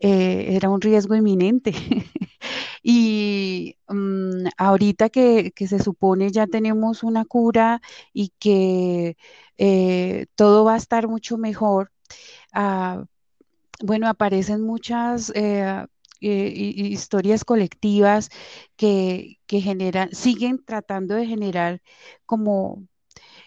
eh, 0.01 0.57
era 0.57 0.69
un 0.71 0.81
riesgo 0.81 1.15
inminente. 1.15 1.73
y 2.83 3.77
mm, 3.89 4.47
ahorita 4.57 5.11
que, 5.11 5.53
se 5.57 5.79
supone 5.79 6.31
ya 6.33 6.47
tenemos 6.49 7.05
una 7.05 7.25
cura 7.25 7.81
y 8.13 8.33
que 8.39 9.17
todo 10.35 10.65
va 10.65 10.75
a 10.75 10.79
estar 10.79 11.09
mucho 11.09 11.39
mejor, 11.39 11.93
ah, 12.53 13.05
bueno, 13.83 14.09
aparecen 14.09 14.63
muchas 14.63 15.33
eh, 15.35 15.87
historias 16.21 17.45
colectivas 17.45 18.31
que, 18.77 19.39
generan, 19.49 20.11
siguen 20.15 20.65
tratando 20.65 21.15
de 21.15 21.27
generar 21.27 21.83
como, 22.27 22.87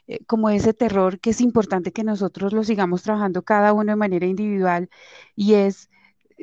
eh, 0.07 0.23
como 0.25 0.49
ese 0.49 0.73
terror 0.73 1.19
que 1.19 1.31
es 1.31 1.41
importante 1.41 1.91
que 1.93 2.03
nosotros 2.03 2.53
lo 2.53 2.63
sigamos 2.63 3.03
trabajando 3.03 3.43
cada 3.43 3.73
uno 3.73 3.91
de 3.93 3.95
manera 3.97 4.25
individual 4.27 4.89
y 5.35 5.55
es 5.55 5.89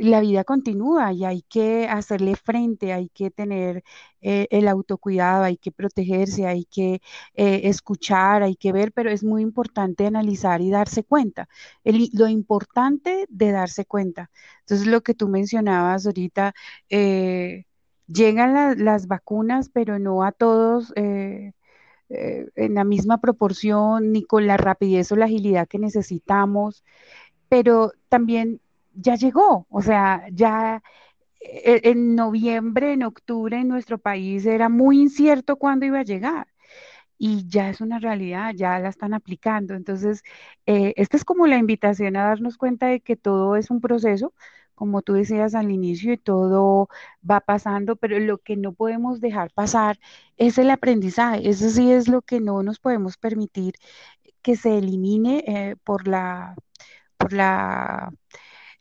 la 0.01 0.21
vida 0.21 0.45
continúa 0.45 1.13
y 1.13 1.25
hay 1.25 1.43
que 1.43 1.89
hacerle 1.89 2.37
frente, 2.37 2.93
hay 2.93 3.09
que 3.11 3.31
tener 3.31 3.85
eh, 4.21 4.47
el 4.51 4.69
autocuidado, 4.69 5.45
hay 5.45 5.57
que 5.57 5.73
protegerse, 5.73 6.47
hay 6.47 6.65
que 6.67 7.01
eh, 7.35 7.63
escuchar, 7.65 8.43
hay 8.43 8.57
que 8.57 8.73
ver, 8.73 8.93
pero 8.93 9.11
es 9.11 9.25
muy 9.25 9.43
importante 9.43 10.07
analizar 10.07 10.61
y 10.61 10.71
darse 10.71 11.05
cuenta. 11.05 11.49
lo 11.85 12.29
importante 12.29 13.27
de 13.29 13.53
darse 13.53 13.85
cuenta. 13.87 14.31
Entonces, 14.61 14.87
lo 14.87 15.03
que 15.03 15.15
tú 15.15 15.29
mencionabas 15.29 16.07
ahorita, 16.07 16.55
eh, 16.91 17.65
llegan 18.07 18.85
las 18.85 19.07
vacunas, 19.09 19.69
pero 19.71 19.99
no 19.99 20.23
a 20.25 20.33
todos. 20.33 20.93
en 22.11 22.75
la 22.75 22.85
misma 22.85 23.21
proporción 23.21 24.13
ni 24.13 24.25
con 24.25 24.47
la 24.47 24.57
rapidez 24.57 25.13
o 25.13 25.17
la 25.17 25.27
agilidad 25.27 25.69
que 25.69 25.79
necesitamos, 25.79 26.85
pero 27.49 27.93
también 28.09 28.61
ya 28.99 29.17
llegó, 29.17 29.67
o 29.71 29.83
sea, 29.83 30.27
ya 30.33 30.83
e, 31.41 31.81
en 31.85 32.15
noviembre, 32.17 32.93
en 32.95 33.05
octubre 33.05 33.59
en 33.61 33.69
nuestro 33.69 33.99
país 33.99 34.47
era 34.47 34.69
muy 34.69 35.01
incierto 35.03 35.57
cuándo 35.57 35.87
iba 35.87 36.01
a 36.01 36.05
llegar 36.05 36.49
y 37.19 37.49
ya 37.49 37.71
es 37.71 37.81
una 37.81 37.99
realidad, 37.99 38.55
ya 38.55 38.79
la 38.79 38.89
están 38.91 39.15
aplicando. 39.15 39.75
Entonces, 39.75 40.23
eh, 40.67 40.95
esta 40.97 41.17
es 41.17 41.25
como 41.25 41.47
la 41.47 41.57
invitación 41.59 42.17
a 42.17 42.25
darnos 42.25 42.57
cuenta 42.59 42.87
de 42.87 43.01
que 43.01 43.17
todo 43.17 43.57
es 43.57 43.71
un 43.71 43.81
proceso, 43.81 44.35
como 44.75 45.03
tú 45.03 45.15
decías 45.15 45.55
al 45.55 45.71
inicio, 45.73 46.13
y 46.13 46.19
todo 46.19 46.89
va 47.29 47.41
pasando, 47.41 47.97
pero 47.97 48.19
lo 48.21 48.39
que 48.39 48.57
no 48.57 48.73
podemos 48.73 49.21
dejar 49.21 49.51
pasar 49.53 49.99
es 50.37 50.59
el 50.59 50.71
aprendizaje. 50.71 51.49
Eso 51.49 51.71
sí 51.71 51.91
es 51.93 52.09
lo 52.09 52.23
que 52.23 52.41
no 52.41 52.63
nos 52.63 52.79
podemos 52.79 53.17
permitir 53.19 53.75
que 54.43 54.57
se 54.57 54.79
elimine 54.79 55.45
eh, 55.47 55.77
por 55.85 56.07
la, 56.09 56.55
por 57.19 57.33
la 57.33 58.13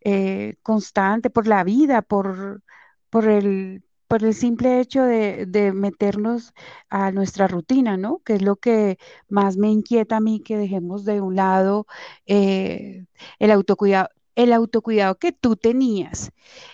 eh, 0.01 0.55
constante, 0.63 1.29
por 1.29 1.47
la 1.47 1.63
vida, 1.63 2.01
por, 2.01 2.63
por, 3.09 3.27
el, 3.27 3.83
por 4.07 4.23
el 4.23 4.33
simple 4.33 4.79
hecho 4.79 5.03
de, 5.03 5.71
meternos 5.73 6.53
a 6.89 7.11
nuestra 7.11 7.47
rutina, 7.47 7.97
¿no? 7.97 8.19
Que 8.25 8.33
es 8.35 8.41
lo 8.41 8.55
que 8.57 8.97
más 9.29 9.57
me 9.57 9.69
inquieta 9.71 10.17
a 10.17 10.21
mí, 10.21 10.41
que 10.41 10.57
dejemos 10.57 11.05
de 11.05 11.21
un 11.21 11.35
lado 11.35 11.87
eh, 12.25 13.05
el 13.39 13.51
autocuidado. 13.51 14.09
El 14.35 14.53
autocuidado 14.53 15.15
que 15.15 15.31
tú 15.31 15.55
tenías 15.55 16.31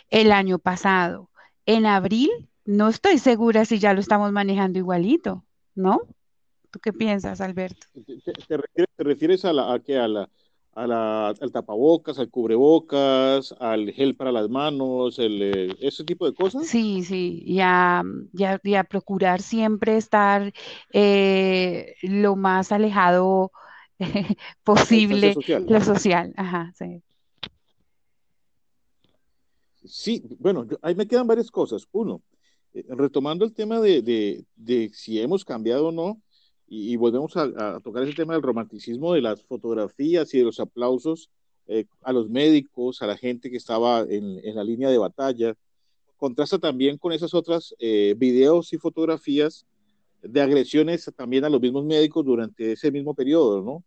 el 0.10 0.34
año 0.34 0.60
pasado, 0.60 1.30
en 1.66 1.86
abril, 1.86 2.30
no 2.66 2.90
estoy 2.90 3.20
segura 3.20 3.64
si 3.64 3.80
ya 3.80 3.94
lo 3.94 4.02
estamos 4.02 4.32
manejando 4.34 4.80
igualito, 4.80 5.46
¿no? 5.76 6.02
¿Tú 6.72 6.80
qué 6.80 6.92
piensas, 6.92 7.40
Alberto? 7.40 7.88
¿Te, 8.48 8.58
refieres, 8.98 9.46
a, 9.46 9.54
la, 9.54 9.74
a, 9.74 10.08
la, 10.08 10.30
al 10.76 11.52
tapabocas, 11.52 12.20
al 12.20 12.30
cubrebocas, 12.30 13.54
al 13.60 13.92
gel 13.92 14.16
para 14.16 14.32
las 14.32 14.50
manos, 14.50 15.20
el, 15.20 15.42
eh, 15.42 15.76
ese 15.80 16.04
tipo 16.04 16.26
de 16.26 16.34
cosas. 16.34 16.68
Sí, 16.68 17.04
sí, 17.04 17.44
ya, 17.48 18.04
ya, 18.32 18.60
ya 18.64 18.84
procurar 18.84 19.42
siempre 19.42 19.98
estar 19.98 20.54
eh, 20.92 21.96
lo 22.02 22.36
más 22.36 22.72
alejado 22.72 23.52
posible 24.64 25.34
social. 25.34 25.66
lo 25.68 25.82
social. 25.82 26.34
Ajá, 26.38 26.72
sí. 26.76 27.02
Sí, 29.86 30.24
bueno, 30.40 30.66
ahí 30.82 30.96
me 30.96 31.08
quedan 31.08 31.28
varias 31.28 31.52
cosas. 31.52 31.86
Uno, 31.92 32.22
eh, 32.74 32.86
retomando 32.90 33.46
el 33.46 33.54
tema 33.54 33.80
de, 33.80 34.02
de, 34.02 34.46
de, 34.56 34.90
si 34.94 35.20
hemos 35.20 35.44
cambiado 35.44 35.90
o 35.90 35.92
no, 35.92 36.22
y, 36.68 36.96
volvemos 36.96 37.36
a, 37.38 37.80
tocar 37.82 38.04
ese 38.04 38.14
tema 38.14 38.34
del 38.34 38.42
romanticismo 38.42 39.14
de 39.14 39.22
las 39.22 39.44
fotografías 39.44 40.34
y 40.34 40.40
de 40.40 40.46
los 40.46 40.60
aplausos 40.60 41.30
eh, 41.68 41.86
a 42.02 42.12
los 42.12 42.30
médicos, 42.30 43.02
a 43.02 43.08
la 43.08 43.18
gente 43.18 43.52
que 43.52 43.58
estaba 43.58 44.02
en, 44.02 44.40
en, 44.44 44.56
la 44.56 44.64
línea 44.64 44.90
de 44.90 44.98
batalla. 44.98 45.56
Contrasta 46.18 46.58
también 46.58 46.98
con 46.98 47.12
esas 47.12 47.34
otras 47.34 47.76
eh, 47.80 48.16
videos 48.18 48.74
y 48.74 48.78
fotografías 48.78 49.66
de 50.22 50.42
agresiones 50.42 51.12
también 51.16 51.46
a 51.46 51.50
los 51.50 51.62
mismos 51.62 51.86
médicos 51.86 52.26
durante 52.26 52.72
ese 52.72 52.92
mismo 52.92 53.14
periodo, 53.14 53.62
¿no? 53.62 53.84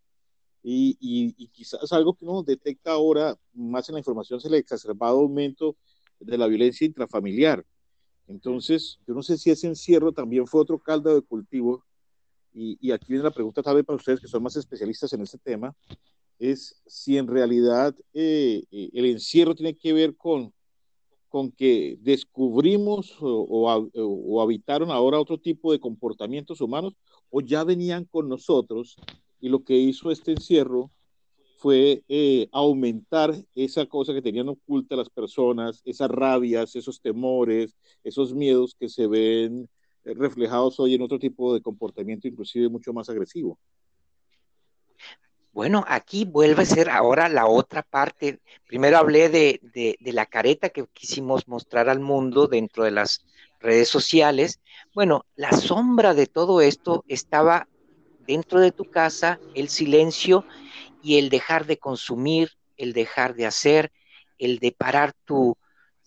Y, 0.63 0.97
y, 0.99 1.33
y, 1.37 1.47
quizás 1.47 1.91
algo 1.93 2.13
que 2.13 2.25
uno 2.25 2.43
detecta 2.43 2.91
ahora, 2.91 3.37
más 3.53 3.89
en 3.89 3.93
la 3.93 3.99
información, 3.99 4.39
es 4.39 4.45
el 4.45 4.55
exacerbado 4.55 5.19
aumento 5.19 5.75
de 6.19 6.37
la 6.37 6.47
violencia 6.47 6.85
intrafamiliar. 6.85 7.65
Entonces, 8.27 8.99
yo 9.07 9.13
no 9.13 9.23
sé 9.23 9.37
si 9.37 9.49
ese 9.49 9.67
encierro 9.67 10.11
también 10.11 10.45
fue 10.45 10.61
otro 10.61 10.77
caldo 10.77 11.13
de 11.15 11.21
cultivo 11.21 11.85
y, 12.53 12.91
aquí 12.91 13.05
viene 13.09 13.23
la 13.23 13.31
pregunta 13.31 13.61
tal 13.61 13.75
vez 13.75 13.85
para 13.85 13.97
ustedes 13.97 14.19
que 14.19 14.27
son 14.27 14.43
más 14.43 14.55
especialistas 14.55 15.13
en 15.13 15.21
este 15.21 15.37
tema, 15.37 15.75
es 16.39 16.81
si 16.85 17.17
en 17.17 17.27
realidad 17.27 17.95
eh, 18.13 18.63
eh, 18.71 18.89
el 18.93 19.05
encierro 19.05 19.55
tiene 19.55 19.75
que 19.75 19.93
ver 19.93 20.15
con, 20.15 20.53
con 21.29 21.51
que 21.51 21.97
descubrimos 22.01 23.15
o, 23.19 24.41
habitaron 24.41 24.91
ahora 24.91 25.19
otro 25.19 25.39
tipo 25.39 25.71
de 25.71 25.79
comportamientos 25.79 26.61
humanos 26.61 26.93
o 27.29 27.41
ya 27.41 27.63
venían 27.63 28.05
con 28.05 28.29
nosotros 28.29 28.95
y 29.39 29.49
lo 29.49 29.63
que 29.63 29.75
hizo 29.75 30.11
este 30.11 30.31
encierro 30.31 30.91
fue 31.57 32.03
eh, 32.07 32.47
aumentar 32.51 33.35
esa 33.55 33.87
cosa 33.87 34.13
que 34.13 34.21
tenían 34.21 34.47
oculta 34.47 34.95
las 34.95 35.09
personas, 35.09 35.81
esas 35.85 36.09
rabias, 36.09 36.75
esos 36.75 37.01
temores, 37.01 37.75
esos 38.03 38.33
miedos 38.33 38.75
que 38.79 38.89
se 38.89 39.07
ven 39.07 39.67
reflejados 40.15 40.79
hoy 40.79 40.95
en 40.95 41.01
otro 41.01 41.19
tipo 41.19 41.53
de 41.53 41.61
comportamiento, 41.61 42.27
inclusive 42.27 42.69
mucho 42.69 42.93
más 42.93 43.09
agresivo. 43.09 43.57
Bueno, 45.51 45.83
aquí 45.87 46.23
vuelve 46.23 46.61
a 46.61 46.65
ser 46.65 46.89
ahora 46.89 47.29
la 47.29 47.47
otra 47.47 47.81
parte. 47.81 48.39
Primero 48.67 48.97
hablé 48.97 49.29
de, 49.29 49.59
de, 49.73 49.97
de, 49.99 50.13
la 50.13 50.27
careta 50.27 50.69
que 50.69 50.85
quisimos 50.93 51.47
mostrar 51.47 51.89
al 51.89 51.99
mundo 51.99 52.45
dentro 52.45 52.83
de 52.83 52.91
las 52.91 53.25
redes 53.59 53.89
sociales. 53.89 54.59
Bueno, 54.93 55.25
la 55.35 55.51
sombra 55.51 56.13
de 56.13 56.27
todo 56.27 56.61
esto 56.61 57.03
estaba 57.07 57.67
dentro 58.27 58.59
de 58.59 58.71
tu 58.71 58.85
casa, 58.85 59.39
el 59.55 59.69
silencio 59.69 60.45
y 61.01 61.17
el 61.17 61.29
dejar 61.29 61.65
de 61.65 61.77
consumir, 61.77 62.51
el 62.75 62.93
dejar 62.93 63.33
de 63.33 63.47
hacer, 63.47 63.91
el 64.37 64.59
de 64.59 64.71
parar 64.73 65.13
tu, 65.25 65.57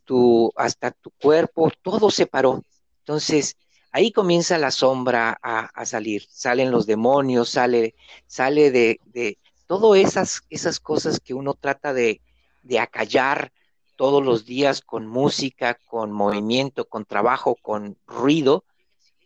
tu 0.05 0.53
hasta 0.55 0.93
tu 0.93 1.11
cuerpo, 1.21 1.73
todo 1.83 2.11
se 2.11 2.27
paró. 2.27 2.63
Entonces, 3.01 3.57
ahí 3.93 4.13
comienza 4.13 4.59
la 4.59 4.71
sombra 4.71 5.39
a, 5.43 5.85
salir, 5.87 6.25
salen 6.29 6.71
los 6.71 6.87
demonios, 6.87 7.51
sale, 7.51 7.95
sale 8.27 8.71
de, 8.71 9.01
de 9.07 9.39
todas 9.67 10.01
esas, 10.01 10.43
esas 10.51 10.81
cosas 10.81 11.21
que 11.21 11.35
uno 11.35 11.55
trata 11.55 11.93
de, 11.93 12.21
de 12.63 12.79
acallar 12.79 13.53
todos 13.97 14.25
los 14.25 14.47
días 14.47 14.81
con 14.81 15.07
música, 15.07 15.79
con 15.87 16.11
movimiento, 16.11 16.87
con 16.87 17.05
trabajo, 17.05 17.57
con 17.61 17.99
ruido, 18.07 18.65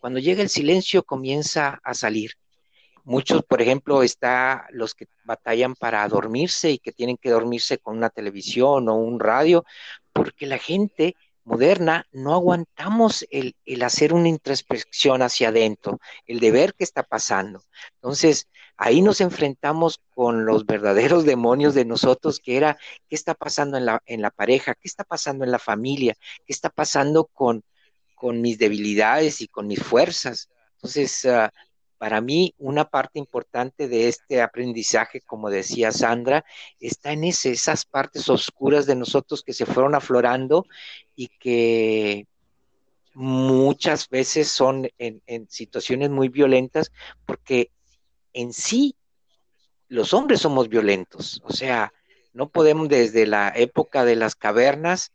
cuando 0.01 0.19
llega 0.19 0.41
el 0.41 0.49
silencio 0.49 1.03
comienza 1.03 1.79
a 1.83 1.93
salir. 1.93 2.31
Muchos, 3.05 3.43
por 3.43 3.61
ejemplo, 3.61 4.03
está 4.03 4.67
los 4.71 4.93
que 4.93 5.07
batallan 5.23 5.75
para 5.75 6.07
dormirse 6.07 6.71
y 6.71 6.79
que 6.79 6.91
tienen 6.91 7.17
que 7.17 7.29
dormirse 7.29 7.77
con 7.77 7.97
una 7.97 8.09
televisión 8.09 8.89
o 8.89 8.95
un 8.95 9.19
radio, 9.19 9.63
porque 10.11 10.45
la 10.45 10.57
gente 10.57 11.15
moderna 11.45 12.07
no 12.11 12.33
aguantamos 12.33 13.25
el, 13.29 13.55
el, 13.65 13.83
hacer 13.83 14.13
una 14.13 14.27
introspección 14.29 15.21
hacia 15.21 15.49
adentro, 15.49 15.99
el 16.25 16.39
de 16.39 16.51
ver 16.51 16.73
qué 16.73 16.83
está 16.83 17.03
pasando. 17.03 17.63
Entonces, 17.95 18.49
ahí 18.77 19.01
nos 19.01 19.21
enfrentamos 19.21 20.01
con 20.13 20.45
los 20.45 20.65
verdaderos 20.65 21.25
demonios 21.25 21.75
de 21.75 21.85
nosotros, 21.85 22.39
que 22.39 22.57
era 22.57 22.77
qué 23.07 23.15
está 23.15 23.35
pasando 23.35 23.77
en 23.77 23.85
la, 23.85 24.01
en 24.05 24.21
la 24.21 24.31
pareja, 24.31 24.75
qué 24.75 24.87
está 24.87 25.03
pasando 25.03 25.45
en 25.45 25.51
la 25.51 25.59
familia, 25.59 26.15
qué 26.45 26.53
está 26.53 26.69
pasando 26.69 27.25
con, 27.25 27.63
con 28.15 28.41
mis 28.41 28.57
debilidades 28.57 29.41
y 29.41 29.47
con 29.47 29.67
mis 29.67 29.81
fuerzas. 29.81 30.49
Entonces, 30.77 31.25
uh, 31.25 31.49
para 31.97 32.21
mí, 32.21 32.53
una 32.57 32.85
parte 32.85 33.19
importante 33.19 33.87
de 33.87 34.07
este 34.09 34.41
aprendizaje, 34.41 35.21
como 35.21 35.49
decía 35.49 35.91
Sandra, 35.91 36.45
está 36.79 37.13
en 37.13 37.23
esas 37.23 37.85
partes 37.85 38.29
oscuras 38.29 38.85
de 38.85 38.95
nosotros 38.95 39.43
que 39.43 39.53
se 39.53 39.65
fueron 39.65 39.95
aflorando 39.95 40.65
y 41.15 41.29
que 41.39 42.27
muchas 43.13 44.09
veces 44.09 44.49
son 44.49 44.89
en, 44.97 45.21
situaciones 45.49 46.09
muy 46.09 46.27
violentas, 46.27 46.91
porque 47.25 47.71
en 48.33 48.51
sí 48.51 48.95
los 49.87 50.13
hombres 50.13 50.41
somos 50.41 50.67
violentos. 50.67 51.41
O 51.45 51.53
sea, 51.53 51.93
no 52.33 52.49
podemos 52.49 52.89
desde 52.89 53.25
la 53.25 53.53
época 53.55 54.03
de 54.03 54.17
las 54.17 54.35
cavernas, 54.35 55.13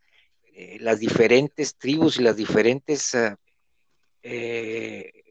eh, 0.53 0.77
las 0.79 0.99
diferentes 0.99 1.75
tribus 1.75 2.17
y 2.17 2.23
las 2.23 2.35
diferentes... 2.35 3.13
Uh, 3.13 3.35
eh, 4.23 5.30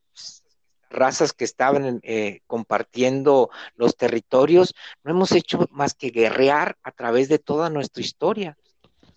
razas 0.91 1.33
que 1.33 1.45
estaban 1.45 2.01
eh, 2.03 2.41
compartiendo 2.47 3.51
los 3.77 3.97
territorios, 3.97 4.75
no 5.05 5.13
hemos 5.13 5.33
hecho 5.33 5.67
más 5.71 5.95
que 5.95 6.11
guerrear 6.11 6.77
a 6.83 6.91
través 6.91 7.29
de 7.29 7.39
toda 7.39 7.71
nuestra 7.71 8.03
historia 8.03 8.59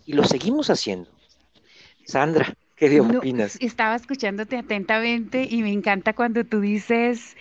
y 0.06 0.14
lo 0.14 0.24
seguimos 0.24 0.70
haciendo. 0.70 1.10
Sandra, 2.06 2.56
¿qué 2.76 3.02
opinas? 3.02 3.58
estaba 3.60 3.96
escuchándote 3.96 4.58
atentamente 4.58 5.48
y 5.50 5.62
me 5.62 5.72
encanta 5.72 6.14
cuando 6.14 6.44
tú 6.44 6.60
dices 6.60 7.36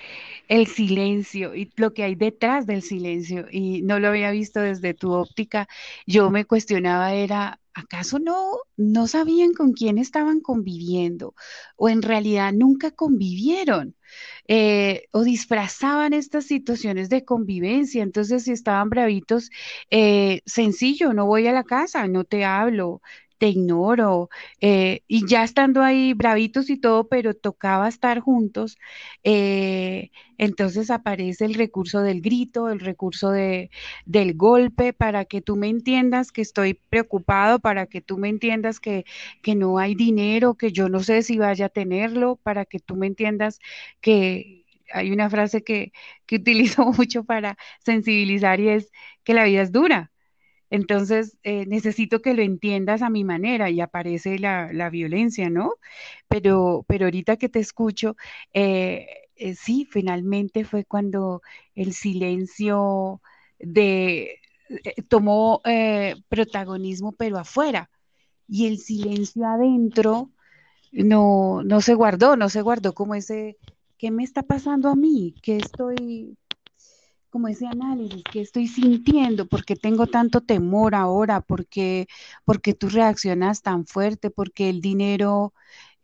el 0.49 0.67
silencio 0.67 1.55
y 1.55 1.71
lo 1.77 1.93
que 1.93 2.05
hay 2.05 2.15
detrás 2.15 2.67
del 2.67 2.83
silencio 2.83 3.47
y 3.51 3.83
no 3.83 3.99
lo 3.99 4.09
había 4.09 4.31
visto 4.31 4.61
desde 4.61 4.95
tu 4.95 5.13
óptica. 5.13 5.69
Yo 6.07 6.31
me 6.31 6.45
cuestionaba 6.45 7.15
era 7.15 7.59
¿acaso 7.75 8.19
no, 8.19 8.59
no 8.77 9.07
sabían 9.07 9.53
con 9.55 9.73
quién 9.73 9.99
estaban 9.99 10.41
conviviendo? 10.41 11.35
¿O 11.77 11.89
en 11.89 12.03
realidad 12.03 12.53
nunca 12.53 12.91
convivieron? 12.91 13.97
Eh, 14.49 15.05
¿O 15.13 15.23
disfrazaban 15.25 16.13
estas 16.13 16.45
situaciones 16.47 17.09
de 17.09 17.25
convivencia? 17.25 18.03
Entonces, 18.03 18.45
si 18.45 18.53
estaban 18.53 18.89
bravitos, 18.91 19.51
eh, 19.91 20.41
sencillo, 20.47 21.13
no 21.13 21.27
voy 21.27 21.47
a 21.47 21.53
la 21.53 21.65
casa, 21.65 22.07
no 22.09 22.25
te 22.25 22.45
hablo, 22.45 23.03
te 23.43 23.49
ignoro, 23.49 24.31
eh, 24.61 25.03
y 25.09 25.27
ya 25.27 25.43
estando 25.43 25.83
ahí 25.83 26.15
bravitos 26.15 26.71
y 26.71 26.77
todo, 26.79 27.09
pero 27.09 27.35
tocaba 27.35 27.89
estar 27.89 28.21
juntos, 28.21 28.79
eh, 29.25 30.11
entonces 30.39 30.91
aparece 30.91 31.45
el 31.45 31.55
recurso 31.55 32.03
del 32.03 32.21
grito, 32.21 32.69
el 32.69 32.79
recurso 32.81 33.31
de, 33.31 33.71
del 34.07 34.35
golpe, 34.37 34.93
para 34.93 35.25
que 35.25 35.41
tú 35.43 35.57
me 35.57 35.69
entiendas 35.69 36.31
que 36.33 36.43
estoy 36.43 36.75
preocupado, 36.75 37.59
para 37.61 37.87
que 37.87 38.01
tú 38.01 38.17
me 38.19 38.29
entiendas 38.29 38.79
que, 38.81 39.05
que 39.43 39.55
no 39.57 39.79
hay 39.79 39.95
dinero, 39.97 40.55
que 40.57 40.71
yo 40.73 40.89
no 40.89 41.01
sé 41.01 41.23
si 41.23 41.39
vaya 41.39 41.67
a 41.67 41.69
tenerlo, 41.69 42.37
para 42.45 42.65
que 42.65 42.79
tú 42.81 42.95
me 42.97 43.07
entiendas 43.09 43.59
que 44.01 44.65
hay 44.93 45.11
una 45.13 45.31
frase 45.31 45.65
que, 45.65 45.93
que 46.27 46.37
utilizo 46.37 46.85
mucho 46.93 47.25
para 47.25 47.57
sensibilizar 47.85 48.61
y 48.61 48.69
es 48.69 48.91
que 49.25 49.35
la 49.35 49.45
vida 49.45 49.63
es 49.63 49.73
dura 49.73 50.12
entonces, 50.73 51.37
eh, 51.43 51.67
necesito 51.67 52.23
que 52.23 52.33
lo 52.33 52.41
entiendas 52.41 53.03
a 53.03 53.11
mi 53.11 53.25
manera 53.25 53.69
y 53.69 53.83
aparece 53.83 54.39
la, 54.39 54.73
la 54.73 54.89
violencia, 54.89 55.51
¿no? 55.51 55.75
Pero, 56.29 56.87
pero 56.89 57.05
ahorita 57.05 57.37
que 57.37 57.51
te 57.51 57.59
escucho, 57.59 58.17
eh, 58.55 59.07
eh, 59.37 59.55
sí, 59.55 59.87
finalmente 59.91 60.65
fue 60.65 60.87
cuando 60.87 61.43
el 61.75 61.93
silencio 61.93 63.21
de, 63.59 64.41
tomó 65.09 65.61
protagonismo, 66.31 67.13
pero 67.13 67.39
afuera. 67.39 67.91
Y 68.49 68.67
el 68.67 68.79
silencio 68.79 69.47
adentro 69.47 70.31
no, 70.91 71.63
no 71.65 71.83
se 71.83 71.93
guardó, 71.93 72.37
no 72.37 72.49
se 72.49 72.63
guardó 72.63 72.95
como 72.95 73.15
ese, 73.15 73.59
¿qué 73.99 74.11
me 74.11 74.25
está 74.25 74.43
pasando 74.43 74.89
a 74.89 74.97
mí? 74.97 75.35
¿Qué 75.43 75.59
estoy, 75.59 76.39
como 77.33 77.49
ese 77.49 77.67
análisis, 77.67 78.23
qué 78.31 78.43
estoy 78.43 78.69
sintiendo, 78.69 79.47
por 79.47 79.65
qué 79.65 79.75
tengo 79.75 80.07
tanto 80.07 80.43
temor 80.43 80.95
ahora, 80.95 81.41
por 81.41 81.67
qué, 81.67 82.07
por 82.45 82.61
qué 82.61 82.75
tú 82.75 82.91
reaccionas 82.91 83.63
tan 83.63 83.87
fuerte, 83.87 84.29
porque 84.31 84.69
el 84.69 84.83
dinero 84.83 85.55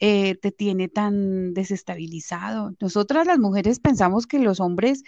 eh, 0.01 0.37
te 0.37 0.53
tiene 0.53 0.89
tan 0.89 1.53
desestabilizado. 1.53 2.75
Nosotras 2.81 3.27
las 3.27 3.39
mujeres 3.39 3.79
pensamos 3.79 4.27
que 4.27 4.39
los 4.39 4.59
hombres 4.59 5.05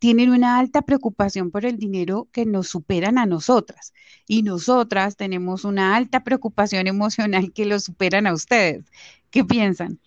tienen 0.00 0.30
una 0.30 0.58
alta 0.58 0.82
preocupación 0.82 1.52
por 1.52 1.64
el 1.64 1.78
dinero 1.78 2.26
que 2.32 2.44
nos 2.44 2.66
superan 2.66 3.16
a 3.16 3.24
nosotras 3.26 3.94
y 4.26 4.42
nosotras 4.42 5.16
tenemos 5.16 5.64
una 5.64 5.94
alta 5.94 6.24
preocupación 6.24 6.88
emocional 6.88 7.52
que 7.52 7.66
los 7.66 7.84
superan 7.84 8.26
a 8.26 8.34
ustedes. 8.34 8.84
¿Qué 9.30 9.44
piensan? 9.44 10.00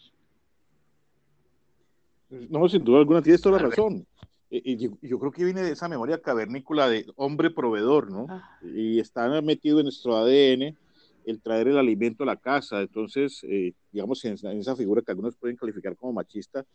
No, 2.50 2.68
sin 2.68 2.84
duda 2.84 3.00
alguna, 3.00 3.22
tienes 3.22 3.42
toda 3.42 3.62
la 3.62 3.70
razón. 3.70 4.06
Y 4.50 4.78
yo, 4.78 5.20
creo 5.20 5.32
que 5.32 5.44
viene 5.44 5.64
de 5.64 5.72
esa 5.72 5.90
memoria 5.90 6.22
cavernícola 6.22 6.88
de 6.88 7.06
hombre 7.16 7.50
proveedor, 7.50 8.12
¿no? 8.12 8.28
Ah. 8.30 8.60
Y 8.64 9.00
está 9.00 9.42
metido 9.42 9.80
en 9.80 9.86
nuestro 9.86 10.16
ADN 10.16 10.78
el 11.26 11.42
traer 11.42 11.70
el 11.70 11.78
alimento 11.78 12.24
a 12.24 12.28
la 12.28 12.36
casa. 12.36 12.82
Entonces, 12.82 13.44
eh, 13.44 13.74
digamos, 13.92 14.24
en, 14.26 14.34
esa 14.34 14.76
figura 14.76 15.02
que 15.02 15.12
algunos 15.12 15.36
pueden 15.36 15.58
calificar 15.58 15.96
como 15.96 16.14
machista, 16.14 16.66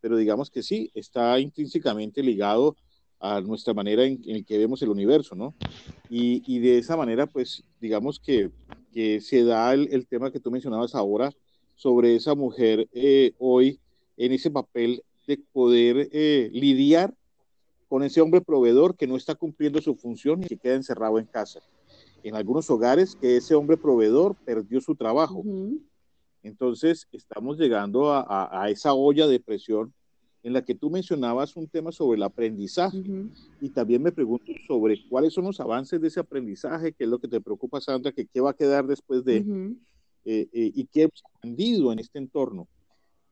pero 0.00 0.16
digamos 0.16 0.50
que 0.50 0.62
sí, 0.62 0.90
está 0.94 1.38
intrínsecamente 1.38 2.22
ligado 2.22 2.76
a 3.20 3.40
nuestra 3.40 3.74
manera 3.74 4.04
en, 4.04 4.20
en 4.24 4.44
que 4.44 4.58
vemos 4.58 4.82
el 4.82 4.88
universo, 4.88 5.34
¿no? 5.34 5.54
Y, 6.08 6.42
y, 6.46 6.58
de 6.58 6.78
esa 6.78 6.96
manera, 6.96 7.26
pues, 7.26 7.62
digamos 7.80 8.18
que, 8.18 8.50
que 8.92 9.20
se 9.20 9.44
da 9.44 9.72
el, 9.74 9.88
el, 9.92 10.06
tema 10.06 10.32
que 10.32 10.40
tú 10.40 10.50
mencionabas 10.50 10.94
ahora 10.94 11.30
sobre 11.76 12.16
esa 12.16 12.34
mujer 12.34 12.88
eh, 12.92 13.32
hoy 13.38 13.78
en 14.16 14.32
ese 14.32 14.50
papel 14.50 15.02
de 15.26 15.38
poder 15.52 16.08
eh, 16.12 16.50
lidiar 16.52 17.14
con 17.90 18.04
ese 18.04 18.20
hombre 18.20 18.40
proveedor 18.40 18.96
que 18.96 19.08
no 19.08 19.16
está 19.16 19.34
cumpliendo 19.34 19.82
su 19.82 19.96
función 19.96 20.42
y 20.42 20.46
que 20.46 20.56
queda 20.56 20.76
encerrado 20.76 21.18
en 21.18 21.26
casa 21.26 21.60
en 22.22 22.36
algunos 22.36 22.70
hogares 22.70 23.16
que 23.16 23.36
ese 23.36 23.54
hombre 23.54 23.76
proveedor 23.76 24.36
perdió 24.44 24.80
su 24.80 24.94
trabajo. 24.94 25.42
Entonces, 26.42 27.08
estamos 27.12 27.58
llegando 27.58 28.12
a, 28.12 28.68
esa 28.70 28.94
olla 28.94 29.26
de 29.26 29.40
presión 29.40 29.92
en 30.42 30.52
la 30.52 30.64
que 30.64 30.74
tú 30.74 30.88
mencionabas 30.88 31.56
un 31.56 31.66
tema 31.66 31.92
sobre 31.92 32.16
el 32.16 32.22
aprendizaje. 32.22 33.02
Y 33.60 33.70
también 33.70 34.02
me 34.02 34.12
pregunto 34.12 34.52
sobre 34.68 34.96
cuáles 35.08 35.34
son 35.34 35.44
los 35.44 35.60
avances 35.60 36.00
de 36.00 36.08
ese 36.08 36.20
aprendizaje, 36.20 36.92
qué 36.92 37.04
es 37.04 37.10
lo 37.10 37.18
que 37.18 37.28
te 37.28 37.40
preocupa, 37.40 37.80
Sandra, 37.80 38.12
que 38.12 38.26
qué 38.26 38.40
va 38.40 38.50
a 38.50 38.56
quedar 38.56 38.86
después 38.86 39.24
de, 39.24 39.38
eh, 40.24 40.48
eh, 40.52 40.72
y 40.74 40.84
qué 40.86 41.02
hemos 41.02 41.22
aprendido 41.34 41.92
en 41.92 41.98
este 41.98 42.18
entorno. 42.18 42.68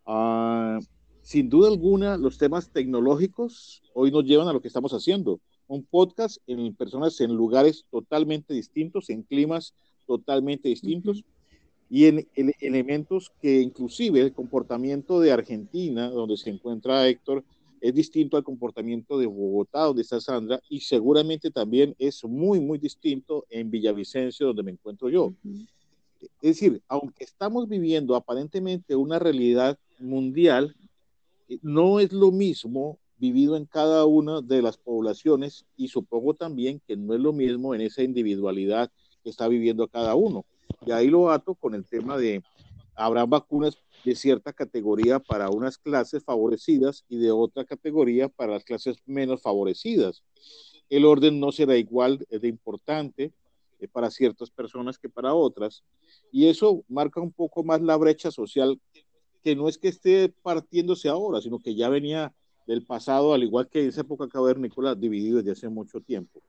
Ah, 0.04 0.80
sin 1.28 1.50
duda 1.50 1.68
alguna, 1.68 2.16
los 2.16 2.38
temas 2.38 2.70
tecnológicos 2.70 3.82
hoy 3.92 4.10
nos 4.10 4.24
llevan 4.24 4.48
a 4.48 4.52
lo 4.54 4.62
que 4.62 4.68
estamos 4.68 4.94
haciendo. 4.94 5.40
Un 5.66 5.84
podcast 5.84 6.38
en 6.46 6.74
personas 6.74 7.20
en 7.20 7.34
lugares 7.34 7.84
totalmente 7.90 8.54
distintos, 8.54 9.10
en 9.10 9.24
climas 9.24 9.74
totalmente 10.06 10.70
distintos 10.70 11.22
y 11.90 12.06
en, 12.06 12.26
elementos 12.60 13.30
que 13.42 13.60
inclusive 13.60 14.22
el 14.22 14.32
comportamiento 14.32 15.20
de 15.20 15.30
Argentina, 15.30 16.08
donde 16.08 16.38
se 16.38 16.48
encuentra 16.48 17.06
Héctor, 17.06 17.44
es 17.82 17.94
distinto 17.94 18.38
al 18.38 18.42
comportamiento 18.42 19.18
de 19.18 19.26
Bogotá, 19.26 19.80
donde 19.80 20.00
está 20.00 20.22
Sandra, 20.22 20.62
y 20.70 20.80
seguramente 20.80 21.50
también 21.50 21.94
es 21.98 22.24
muy, 22.24 22.58
muy 22.58 22.78
distinto 22.78 23.44
en 23.50 23.70
Villavicencio, 23.70 24.46
donde 24.46 24.62
me 24.62 24.70
encuentro 24.70 25.10
yo. 25.10 25.34
Es 26.40 26.54
decir, 26.54 26.80
aunque 26.88 27.24
estamos 27.24 27.68
viviendo 27.68 28.16
aparentemente 28.16 28.96
una 28.96 29.18
realidad 29.18 29.78
mundial, 29.98 30.74
no 31.62 32.00
es 32.00 32.12
lo 32.12 32.30
mismo 32.30 32.98
vivido 33.18 33.56
en 33.56 33.66
cada 33.66 34.04
una 34.06 34.40
de 34.40 34.62
las 34.62 34.76
poblaciones 34.76 35.66
y 35.76 35.88
supongo 35.88 36.34
también 36.34 36.80
que 36.86 36.96
no 36.96 37.14
es 37.14 37.20
lo 37.20 37.32
mismo 37.32 37.74
en 37.74 37.80
esa 37.80 38.02
individualidad 38.02 38.90
que 39.22 39.30
está 39.30 39.48
viviendo 39.48 39.88
cada 39.88 40.14
uno. 40.14 40.44
Y 40.86 40.92
ahí 40.92 41.08
lo 41.08 41.30
ato 41.30 41.54
con 41.54 41.74
el 41.74 41.84
tema 41.84 42.16
de, 42.16 42.42
habrá 42.94 43.24
vacunas 43.26 43.76
de 44.04 44.14
cierta 44.14 44.52
categoría 44.52 45.18
para 45.18 45.50
unas 45.50 45.76
clases 45.76 46.22
favorecidas 46.22 47.04
y 47.08 47.18
de 47.18 47.32
otra 47.32 47.64
categoría 47.64 48.28
para 48.28 48.52
las 48.52 48.64
clases 48.64 48.96
menos 49.06 49.42
favorecidas. 49.42 50.22
El 50.88 51.04
orden 51.04 51.40
no 51.40 51.52
será 51.52 51.76
igual 51.76 52.24
de 52.30 52.48
importante 52.48 53.32
eh, 53.80 53.88
para 53.88 54.10
ciertas 54.10 54.50
personas 54.50 54.98
que 54.98 55.08
para 55.08 55.34
otras. 55.34 55.84
Y 56.32 56.46
eso 56.46 56.84
marca 56.88 57.20
un 57.20 57.32
poco 57.32 57.62
más 57.62 57.80
la 57.80 57.96
brecha 57.96 58.30
social, 58.30 58.80
que 59.42 59.56
no 59.56 59.68
es 59.68 59.78
que 59.78 59.88
esté 59.88 60.32
partiéndose 60.42 61.08
ahora, 61.08 61.40
sino 61.40 61.58
que 61.58 61.74
ya 61.74 61.88
venía 61.88 62.32
del 62.66 62.84
pasado, 62.84 63.32
al 63.32 63.42
igual 63.42 63.68
que 63.68 63.86
esa 63.86 64.02
época 64.02 64.28
cavernícola, 64.28 64.94
dividido 64.94 65.38
desde 65.38 65.52
hace 65.52 65.68
mucho 65.68 66.00
tiempo. 66.00 66.40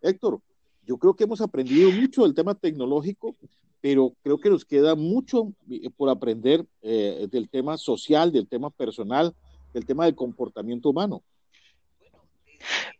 Héctor, 0.00 0.40
yo 0.84 0.96
creo 0.96 1.14
que 1.14 1.24
hemos 1.24 1.40
aprendido 1.40 1.90
mucho 1.90 2.22
del 2.22 2.34
tema 2.34 2.54
tecnológico, 2.54 3.36
pero 3.80 4.14
creo 4.22 4.38
que 4.38 4.50
nos 4.50 4.64
queda 4.64 4.94
mucho 4.94 5.52
eh, 5.68 5.90
por 5.96 6.08
aprender 6.08 6.64
eh, 6.82 7.28
del 7.30 7.48
tema 7.48 7.76
social, 7.76 8.32
del 8.32 8.48
tema 8.48 8.70
personal, 8.70 9.34
del 9.74 9.84
tema 9.84 10.06
del 10.06 10.14
comportamiento 10.14 10.90
humano. 10.90 11.22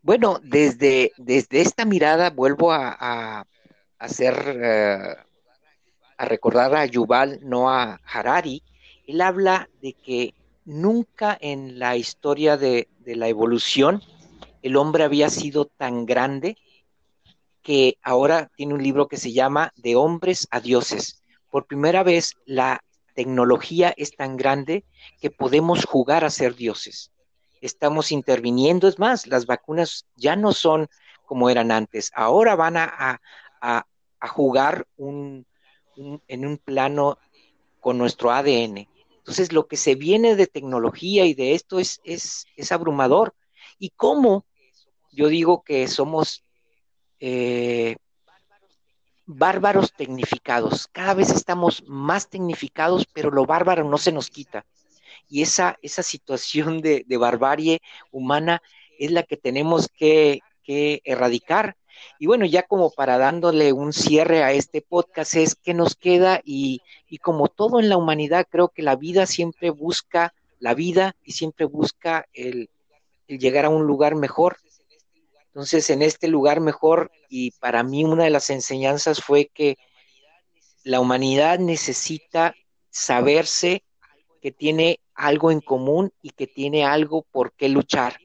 Bueno, 0.03 0.41
desde, 0.43 1.13
desde 1.17 1.61
esta 1.61 1.85
mirada 1.85 2.31
vuelvo 2.31 2.73
a, 2.73 3.47
hacer, 3.99 4.35
eh, 4.63 5.17
a 6.19 6.25
recordar 6.25 6.75
a 6.75 6.87
Yuval 6.87 7.39
Noah 7.43 8.01
Harari. 8.05 8.63
Él 9.13 9.21
habla 9.21 9.69
de 9.83 9.93
que 9.93 10.33
nunca 10.65 11.37
en 11.39 11.79
la 11.79 11.99
historia 11.99 12.57
de, 12.57 12.89
la 13.05 13.29
evolución 13.29 14.03
el 14.63 14.75
hombre 14.75 15.05
había 15.05 15.29
sido 15.29 15.67
tan 15.67 16.07
grande 16.07 16.57
que 17.61 17.99
ahora 18.03 18.51
tiene 18.57 18.73
un 18.73 18.83
libro 18.83 19.09
que 19.09 19.19
se 19.19 19.35
llama 19.35 19.71
De 19.77 19.97
hombres 19.97 20.49
a 20.51 20.61
dioses. 20.61 21.23
Por 21.51 21.67
primera 21.67 22.03
vez 22.03 22.37
la 22.47 22.83
tecnología 23.15 23.93
es 23.99 24.17
tan 24.17 24.39
grande 24.39 24.83
que 25.21 25.31
podemos 25.31 25.85
jugar 25.85 26.25
a 26.25 26.31
ser 26.31 26.57
dioses. 26.57 27.11
Estamos 27.61 28.13
interviniendo, 28.13 28.89
es 28.89 28.99
más, 28.99 29.27
las 29.27 29.45
vacunas 29.45 30.07
ya 30.17 30.37
no 30.37 30.55
son 30.55 30.89
como 31.27 31.51
eran 31.51 31.71
antes, 31.71 32.11
ahora 32.15 32.55
van 32.55 32.79
a, 32.79 33.21
jugar 34.23 34.87
en 34.97 35.45
un 36.47 36.59
plano 36.65 37.19
con 37.79 37.99
nuestro 37.99 38.31
ADN. 38.31 38.89
Entonces, 39.23 39.53
lo 39.53 39.69
que 39.69 39.77
se 39.77 39.95
viene 39.95 40.35
de 40.35 40.49
tecnología 40.49 41.25
y 41.25 41.35
de 41.35 41.55
esto 41.55 41.79
es, 41.79 42.01
es, 42.03 42.45
es 42.57 42.73
abrumador. 42.73 43.35
¿Y 43.79 43.91
cómo? 43.91 44.45
Yo 45.13 45.29
digo 45.29 45.63
que 45.63 45.87
somos 45.87 46.43
eh, 47.21 47.95
bárbaros 49.27 49.93
tecnificados. 49.93 50.89
Cada 50.89 51.15
vez 51.15 51.31
estamos 51.31 51.85
más 51.87 52.29
tecnificados, 52.29 53.07
pero 53.13 53.31
lo 53.31 53.47
bárbaro 53.47 53.85
no 53.85 53.97
se 53.97 54.11
nos 54.11 54.29
quita. 54.29 54.67
Y 55.29 55.43
esa, 55.43 55.79
esa 55.83 56.03
situación 56.03 56.81
de, 56.81 57.05
barbarie 57.17 57.81
humana 58.11 58.61
es 58.99 59.13
la 59.13 59.23
que 59.23 59.37
tenemos 59.37 59.89
que 59.89 60.41
erradicar. 60.67 61.77
Y 62.19 62.27
bueno, 62.27 62.45
ya 62.45 62.63
como 62.63 62.91
para 62.91 63.19
dándole 63.19 63.73
un 63.73 63.93
cierre 63.93 64.43
a 64.43 64.53
este 64.53 64.83
podcast 64.83 65.35
es 65.35 65.55
que 65.55 65.75
nos 65.75 65.97
queda 65.97 66.41
y, 66.45 66.83
y 67.09 67.19
como 67.19 67.49
todo 67.49 67.81
en 67.81 67.89
la 67.89 67.97
humanidad, 67.97 68.47
creo 68.49 68.69
que 68.69 68.83
la 68.83 68.97
vida 68.97 69.27
siempre 69.27 69.71
busca 69.71 70.35
la 70.59 70.75
vida 70.75 71.17
y 71.25 71.33
siempre 71.33 71.67
busca 71.67 72.27
el, 72.33 72.71
el 73.27 73.39
llegar 73.39 73.65
a 73.65 73.69
un 73.71 73.87
lugar 73.87 74.15
mejor. 74.15 74.59
Entonces, 75.47 75.91
en 75.91 76.03
este 76.03 76.29
lugar 76.29 76.61
mejor, 76.61 77.11
y 77.29 77.51
para 77.53 77.83
mí 77.83 78.05
una 78.05 78.25
de 78.25 78.31
las 78.31 78.49
enseñanzas 78.49 79.21
fue 79.21 79.51
que 79.53 79.77
la 80.85 81.01
humanidad 81.01 81.59
necesita 81.59 82.55
saberse 82.91 83.83
que 84.41 84.53
tiene 84.53 85.01
algo 85.15 85.51
en 85.51 85.61
común 85.61 86.13
y 86.23 86.31
que 86.31 86.47
tiene 86.47 86.85
algo 86.85 87.23
por 87.31 87.53
qué 87.53 87.69
luchar. 87.69 88.19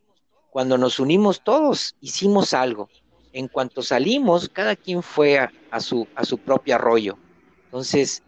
Cuando 0.52 0.78
nos 0.78 1.00
unimos 1.00 1.44
todos, 1.44 1.96
hicimos 2.00 2.54
algo 2.54 2.90
en 3.38 3.48
cuanto 3.48 3.84
salimos, 3.84 4.50
cada 4.50 4.76
quien 4.76 5.04
fue 5.04 5.38
a, 5.70 5.80
su, 5.80 6.08
propio 6.44 6.74
arroyo. 6.74 7.20
Entonces, 7.66 8.24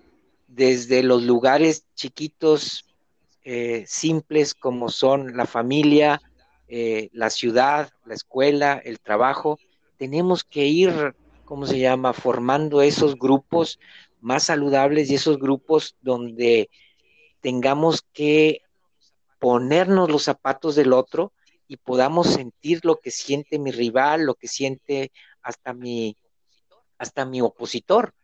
desde 0.47 1.01
los 1.01 1.23
lugares 1.23 1.83
chiquitos, 1.95 2.85
eh, 3.43 3.85
simples 3.87 4.53
como 4.53 4.89
son 4.89 5.35
la 5.35 5.47
familia, 5.47 6.21
eh, 6.67 7.09
la 7.11 7.31
ciudad, 7.31 7.89
la 8.05 8.13
escuela, 8.13 8.79
el 8.85 8.99
trabajo, 8.99 9.57
tenemos 9.97 10.43
que 10.43 10.67
ir, 10.67 11.15
¿cómo 11.43 11.65
se 11.65 11.79
llama?, 11.79 12.13
formando 12.13 12.83
esos 12.83 13.17
grupos 13.17 13.79
más 14.21 14.43
saludables 14.43 15.09
y 15.09 15.15
esos 15.15 15.39
grupos 15.39 15.95
donde 16.03 16.69
tengamos 17.41 18.03
que 18.13 18.61
ponernos 19.39 20.11
los 20.11 20.21
zapatos 20.21 20.75
del 20.75 20.93
otro 20.93 21.33
y 21.69 21.77
podamos 21.77 22.27
sentir 22.27 22.83
lo 22.83 22.95
que 22.97 23.11
siente 23.11 23.59
mi 23.59 23.71
rival, 23.71 24.23
lo 24.23 24.33
que 24.33 24.47
siente 24.47 25.11
hasta 25.43 25.71
mi, 25.71 26.17
hasta 26.97 27.25
mi 27.25 27.41
opositor, 27.41 28.15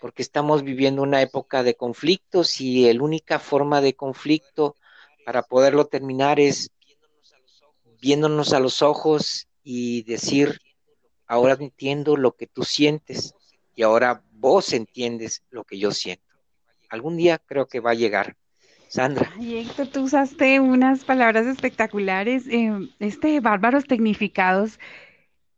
porque 0.00 0.20
estamos 0.20 0.64
viviendo 0.64 1.02
una 1.02 1.22
época 1.22 1.62
de 1.62 1.76
conflictos 1.76 2.60
y 2.60 2.92
la 2.92 3.02
única 3.02 3.38
forma 3.38 3.80
de 3.80 3.94
conflicto 3.94 4.74
para 5.24 5.42
poderlo 5.42 5.86
terminar 5.86 6.40
es 6.40 6.70
viéndonos 8.00 8.52
a 8.52 8.58
los 8.58 8.82
ojos 8.82 9.46
y 9.62 10.02
decir, 10.02 10.58
ahora 11.28 11.56
entiendo 11.60 12.16
lo 12.16 12.32
que 12.32 12.48
tú 12.48 12.64
sientes 12.64 13.32
y 13.76 13.82
ahora 13.82 14.24
vos 14.32 14.72
entiendes 14.72 15.44
lo 15.50 15.62
que 15.62 15.78
yo 15.78 15.92
siento. 15.92 16.24
algún 16.90 17.16
día 17.16 17.38
creo 17.38 17.66
que 17.66 17.78
va 17.78 17.92
a 17.92 17.94
llegar. 18.02 18.36
Sandra. 18.88 19.30
Ay, 19.36 19.58
Héctor, 19.58 19.88
tú 19.88 20.02
usaste 20.04 20.60
unas 20.60 21.04
palabras 21.04 21.46
espectaculares. 21.46 22.46
Eh, 22.48 22.72
este 22.98 23.40
bárbaros 23.40 23.86
tecnificados. 23.86 24.78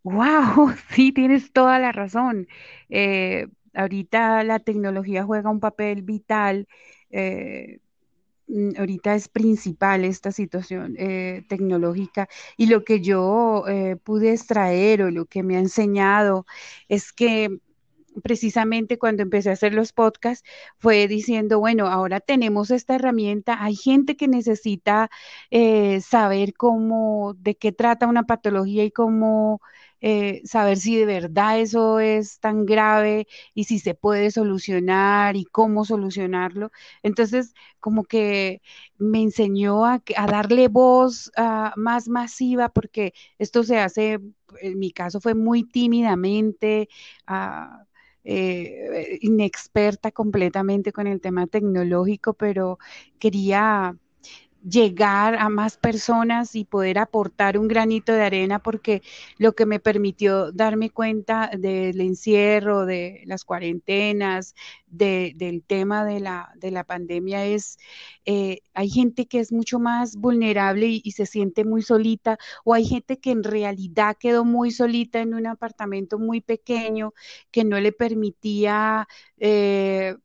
Wow, 0.03 0.73
sí, 0.91 1.13
tienes 1.13 1.53
toda 1.53 1.79
la 1.79 1.93
razón. 1.93 2.49
Eh, 2.89 3.49
ahorita 3.75 4.45
la 4.45 4.59
tecnología 4.61 5.25
juega 5.25 5.51
un 5.51 5.61
papel 5.61 6.03
vital. 6.03 6.69
Eh, 7.11 7.81
mm, 8.49 8.71
ahorita 8.79 9.15
es 9.15 9.29
principal 9.29 10.05
esta 10.05 10.33
situación 10.33 10.97
tecnológica 11.49 12.29
y 12.57 12.67
lo 12.67 12.85
que 12.85 13.01
yo 13.01 13.65
pude 14.05 14.33
extraer 14.33 15.03
o 15.03 15.11
lo 15.11 15.27
que 15.27 15.43
me 15.43 15.57
ha 15.57 15.61
enseñado 15.61 16.47
es 16.89 17.13
que 17.13 17.61
precisamente 18.23 18.99
cuando 18.99 19.23
empecé 19.23 19.51
a 19.51 19.55
hacer 19.55 19.75
los 19.75 19.93
podcasts, 19.93 20.49
fue 20.79 21.09
diciendo, 21.09 21.59
bueno, 21.61 21.87
ahora 21.87 22.21
tenemos 22.21 22.71
esta 22.71 22.95
herramienta, 22.97 23.63
hay 23.63 23.77
gente 23.77 24.17
que 24.17 24.29
necesita 24.29 25.11
eh, 25.51 26.01
saber 26.01 26.55
cómo, 26.55 27.35
de 27.39 27.57
qué 27.57 27.73
trata 27.73 28.07
una 28.07 28.25
patología 28.25 28.85
y 28.85 28.91
cómo 28.91 29.61
eh, 30.03 30.41
saber 30.45 30.79
si 30.79 30.97
de 30.97 31.05
verdad 31.07 31.61
eso 31.61 32.01
es 32.01 32.41
tan 32.41 32.65
grave 32.65 33.27
y 33.55 33.65
si 33.65 33.79
se 33.79 33.95
puede 33.95 34.31
solucionar 34.31 35.37
y 35.37 35.45
cómo 35.45 35.85
solucionarlo. 35.85 36.71
Entonces, 37.03 37.55
como 37.81 38.05
que 38.05 38.63
me 38.99 39.23
enseñó 39.23 39.85
a, 39.87 40.03
darle 40.27 40.69
voz 40.69 41.31
ah, 41.37 41.75
más 41.77 42.09
masiva 42.09 42.71
porque 42.71 43.13
esto 43.39 43.63
se 43.65 43.79
hace, 43.79 44.21
en 44.63 44.79
mi 44.79 44.91
caso 44.93 45.21
fue 45.21 45.35
muy 45.35 45.65
tímidamente. 45.65 46.89
Uh, 47.29 47.90
eh, 48.25 49.19
inexperta 49.23 50.11
completamente 50.13 50.93
con 50.93 51.07
el 51.07 51.21
tema 51.21 51.47
tecnológico, 51.47 52.35
pero 52.35 52.79
quería 53.19 53.97
llegar 54.69 55.37
a 55.37 55.49
más 55.49 55.77
personas 55.77 56.55
y 56.55 56.65
poder 56.65 56.99
aportar 56.99 57.59
un 57.59 57.69
granito 57.69 58.13
de 58.13 58.23
arena 58.23 58.59
porque 58.59 59.03
lo 59.39 59.55
que 59.55 59.67
me 59.67 59.81
permitió 59.81 60.53
darme 60.53 60.91
cuenta 60.91 61.51
del 61.57 62.01
encierro, 62.01 62.87
de 62.87 63.23
las 63.27 63.45
cuarentenas, 63.45 64.55
del 64.87 65.63
tema 65.67 66.05
de 66.05 66.21
la, 66.21 66.53
de 66.57 66.71
la 66.71 66.85
pandemia 66.85 67.47
es, 67.47 67.79
eh, 68.25 68.61
hay 68.75 68.91
gente 68.91 69.27
que 69.27 69.41
es 69.41 69.53
mucho 69.53 69.79
más 69.79 70.17
vulnerable 70.17 70.87
y, 70.89 71.11
se 71.11 71.27
siente 71.27 71.65
muy 71.65 71.83
solita 71.83 72.39
o 72.65 72.75
hay 72.75 72.85
gente 72.85 73.19
que 73.19 73.31
en 73.33 73.43
realidad 73.43 74.17
quedó 74.19 74.45
muy 74.45 74.71
solita 74.71 75.21
en 75.21 75.35
un 75.35 75.47
apartamento 75.47 76.19
muy 76.19 76.41
pequeño 76.41 77.15
que 77.51 77.65
no 77.65 77.81
le 77.81 77.93
permitía... 77.93 79.09
Eh, 79.39 80.17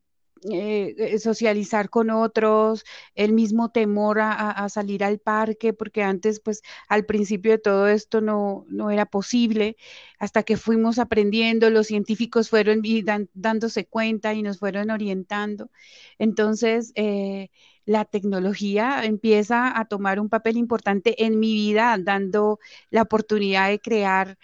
eh, 0.52 0.94
eh, 0.98 1.18
socializar 1.18 1.90
con 1.90 2.10
otros, 2.10 2.84
el 3.14 3.32
mismo 3.32 3.70
temor 3.70 4.18
a, 4.20 4.68
salir 4.68 5.02
al 5.04 5.18
parque, 5.18 5.72
porque 5.72 6.02
antes, 6.02 6.40
pues 6.40 6.62
al 6.88 7.04
principio 7.04 7.52
de 7.52 7.58
todo 7.58 7.88
esto 7.88 8.20
no, 8.20 8.64
no 8.68 8.90
era 8.90 9.06
posible, 9.06 9.76
hasta 10.18 10.42
que 10.42 10.56
fuimos 10.56 10.98
aprendiendo, 10.98 11.70
los 11.70 11.86
científicos 11.88 12.50
fueron 12.50 12.82
dándose 13.34 13.86
cuenta 13.86 14.34
y 14.34 14.42
nos 14.42 14.58
fueron 14.58 14.90
orientando. 14.90 15.70
Entonces, 16.18 16.92
eh, 16.94 17.50
la 17.84 18.04
tecnología 18.04 19.04
empieza 19.04 19.78
a 19.78 19.86
tomar 19.86 20.20
un 20.20 20.28
papel 20.28 20.56
importante 20.56 21.24
en 21.24 21.38
mi 21.40 21.54
vida, 21.54 21.96
dando 21.98 22.58
la 22.90 23.02
oportunidad 23.02 23.68
de 23.68 23.80
crear 23.80 24.38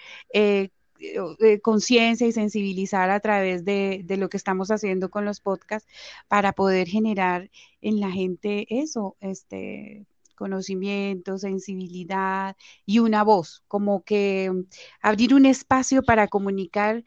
conciencia 1.62 2.26
y 2.26 2.32
sensibilizar 2.32 3.10
a 3.10 3.20
través 3.20 3.64
de, 3.64 4.04
lo 4.18 4.28
que 4.28 4.36
estamos 4.36 4.70
haciendo 4.70 5.10
con 5.10 5.24
los 5.24 5.40
podcasts 5.40 5.88
para 6.28 6.52
poder 6.52 6.88
generar 6.88 7.50
en 7.80 8.00
la 8.00 8.10
gente 8.10 8.66
eso, 8.68 9.16
este 9.20 10.06
conocimiento, 10.36 11.38
sensibilidad 11.38 12.56
y 12.84 12.98
una 12.98 13.22
voz, 13.22 13.62
como 13.68 14.02
que 14.02 14.50
mm, 14.52 14.64
abrir 15.00 15.34
un 15.34 15.46
espacio 15.46 16.02
para 16.02 16.28
comunicar 16.28 17.04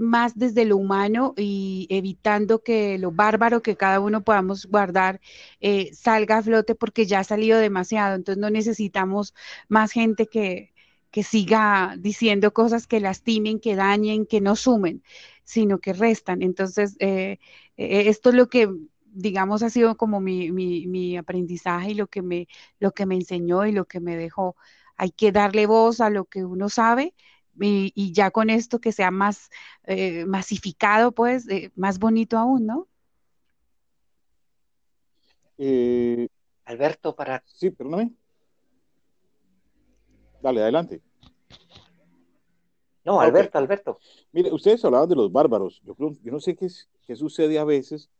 más 0.00 0.36
desde 0.38 0.64
lo 0.64 0.76
humano 0.76 1.34
y 1.36 1.86
evitando 1.90 2.62
que 2.62 2.98
lo 2.98 3.10
bárbaro 3.10 3.62
que 3.62 3.76
cada 3.76 4.00
uno 4.00 4.22
podamos 4.22 4.66
guardar 4.66 5.20
eh, 5.60 5.90
salga 5.94 6.38
a 6.38 6.42
flote 6.42 6.74
porque 6.74 7.06
ya 7.06 7.20
ha 7.20 7.24
salido 7.24 7.58
demasiado. 7.58 8.14
Entonces 8.14 8.40
no 8.40 8.50
necesitamos 8.50 9.34
más 9.68 9.92
gente 9.92 10.26
que, 10.26 10.72
que 11.10 11.22
siga 11.22 11.96
diciendo 11.98 12.52
cosas 12.52 12.86
que 12.86 13.00
lastimen, 13.00 13.60
que 13.60 13.76
dañen, 13.76 14.26
que 14.26 14.40
no 14.40 14.56
sumen, 14.56 15.02
sino 15.44 15.78
que 15.78 15.92
restan. 15.92 16.42
Entonces, 16.42 16.96
eh, 17.00 17.38
eh, 17.76 18.08
esto 18.08 18.30
es 18.30 18.34
lo 18.34 18.48
que, 18.48 18.68
digamos, 19.06 19.62
ha 19.62 19.70
sido 19.70 19.96
como 19.96 20.20
mi, 20.20 20.52
mi, 20.52 21.16
aprendizaje 21.16 21.92
y 21.92 21.94
lo 21.94 22.08
que, 22.08 22.22
me, 22.22 22.48
lo 22.78 22.92
que 22.92 23.06
me 23.06 23.14
enseñó 23.14 23.66
y 23.66 23.72
lo 23.72 23.86
que 23.86 24.00
me 24.00 24.16
dejó. 24.16 24.56
Hay 24.96 25.10
que 25.10 25.32
darle 25.32 25.66
voz 25.66 26.00
a 26.00 26.10
lo 26.10 26.26
que 26.26 26.44
uno 26.44 26.68
sabe 26.68 27.14
y, 27.60 28.12
ya 28.12 28.30
con 28.30 28.50
esto 28.50 28.80
que 28.80 28.92
sea 28.92 29.10
más 29.10 29.50
eh, 29.84 30.26
masificado, 30.26 31.12
pues, 31.12 31.46
más 31.74 31.98
bonito 31.98 32.36
aún, 32.38 32.66
¿no? 32.66 32.88
Alberto, 36.64 37.16
para... 37.16 37.42
Sí, 37.46 37.70
perdóname. 37.70 38.12
Dale, 40.42 40.62
adelante. 40.62 41.02
No, 43.04 43.20
Alberto, 43.20 43.58
Alberto. 43.58 43.98
Mire, 44.32 44.52
ustedes 44.52 44.84
hablaban 44.84 45.08
de 45.08 45.16
los 45.16 45.32
bárbaros. 45.32 45.80
Yo, 45.84 45.94
creo, 45.94 46.12
yo 46.22 46.32
no 46.32 46.40
sé 46.40 46.54
qué, 46.54 46.68
qué 47.06 47.16
sucede 47.16 47.58
a 47.58 47.64
veces 47.64 48.10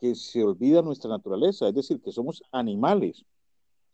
que 0.00 0.14
se 0.14 0.42
olvida 0.42 0.82
nuestra 0.82 1.10
naturaleza, 1.10 1.68
es 1.68 1.74
decir, 1.74 2.00
que 2.00 2.12
somos 2.12 2.42
animales 2.50 3.24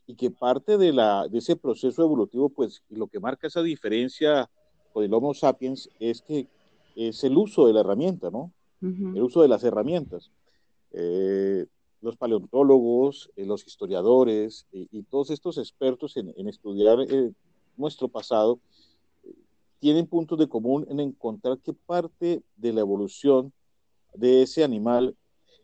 y 0.07 0.15
que 0.15 0.31
parte 0.31 0.79
de, 0.79 0.93
la, 0.93 1.29
de 1.29 1.39
ese 1.39 1.57
proceso 1.57 2.03
evolutivo, 2.03 2.49
pues 2.49 2.83
lo 2.89 3.09
que 3.09 3.21
marca 3.21 3.47
esa 3.47 3.63
diferencia 3.63 4.49
con 4.93 5.05
el 5.05 5.13
Homo 5.13 5.35
sapiens 5.35 5.91
es 6.01 6.23
que 6.23 6.47
es 6.97 7.23
el 7.25 7.37
uso 7.37 7.67
de 7.67 7.75
la 7.75 7.81
herramienta, 7.81 8.31
¿no? 8.31 8.53
El 8.81 9.23
uso 9.23 9.43
de 9.43 9.49
las 9.49 9.65
herramientas. 9.65 10.31
Eh, 10.93 11.67
los 12.01 12.17
paleontólogos, 12.17 13.31
eh, 13.37 13.45
los 13.45 13.67
historiadores 13.67 14.67
y 14.71 15.03
todos 15.03 15.31
estos 15.31 15.59
expertos 15.59 16.17
en, 16.17 16.33
en 16.37 16.49
estudiar 16.49 17.01
eh, 17.01 17.33
nuestro 17.79 18.09
pasado, 18.09 18.61
tienen 19.79 20.07
puntos 20.07 20.39
de 20.39 20.49
común 20.49 20.87
en 20.91 21.01
encontrar 21.01 21.59
que 21.59 21.73
parte 21.73 22.43
de 22.57 22.73
la 22.73 22.81
evolución 22.81 23.53
de 24.15 24.43
ese 24.43 24.65
animal 24.65 25.17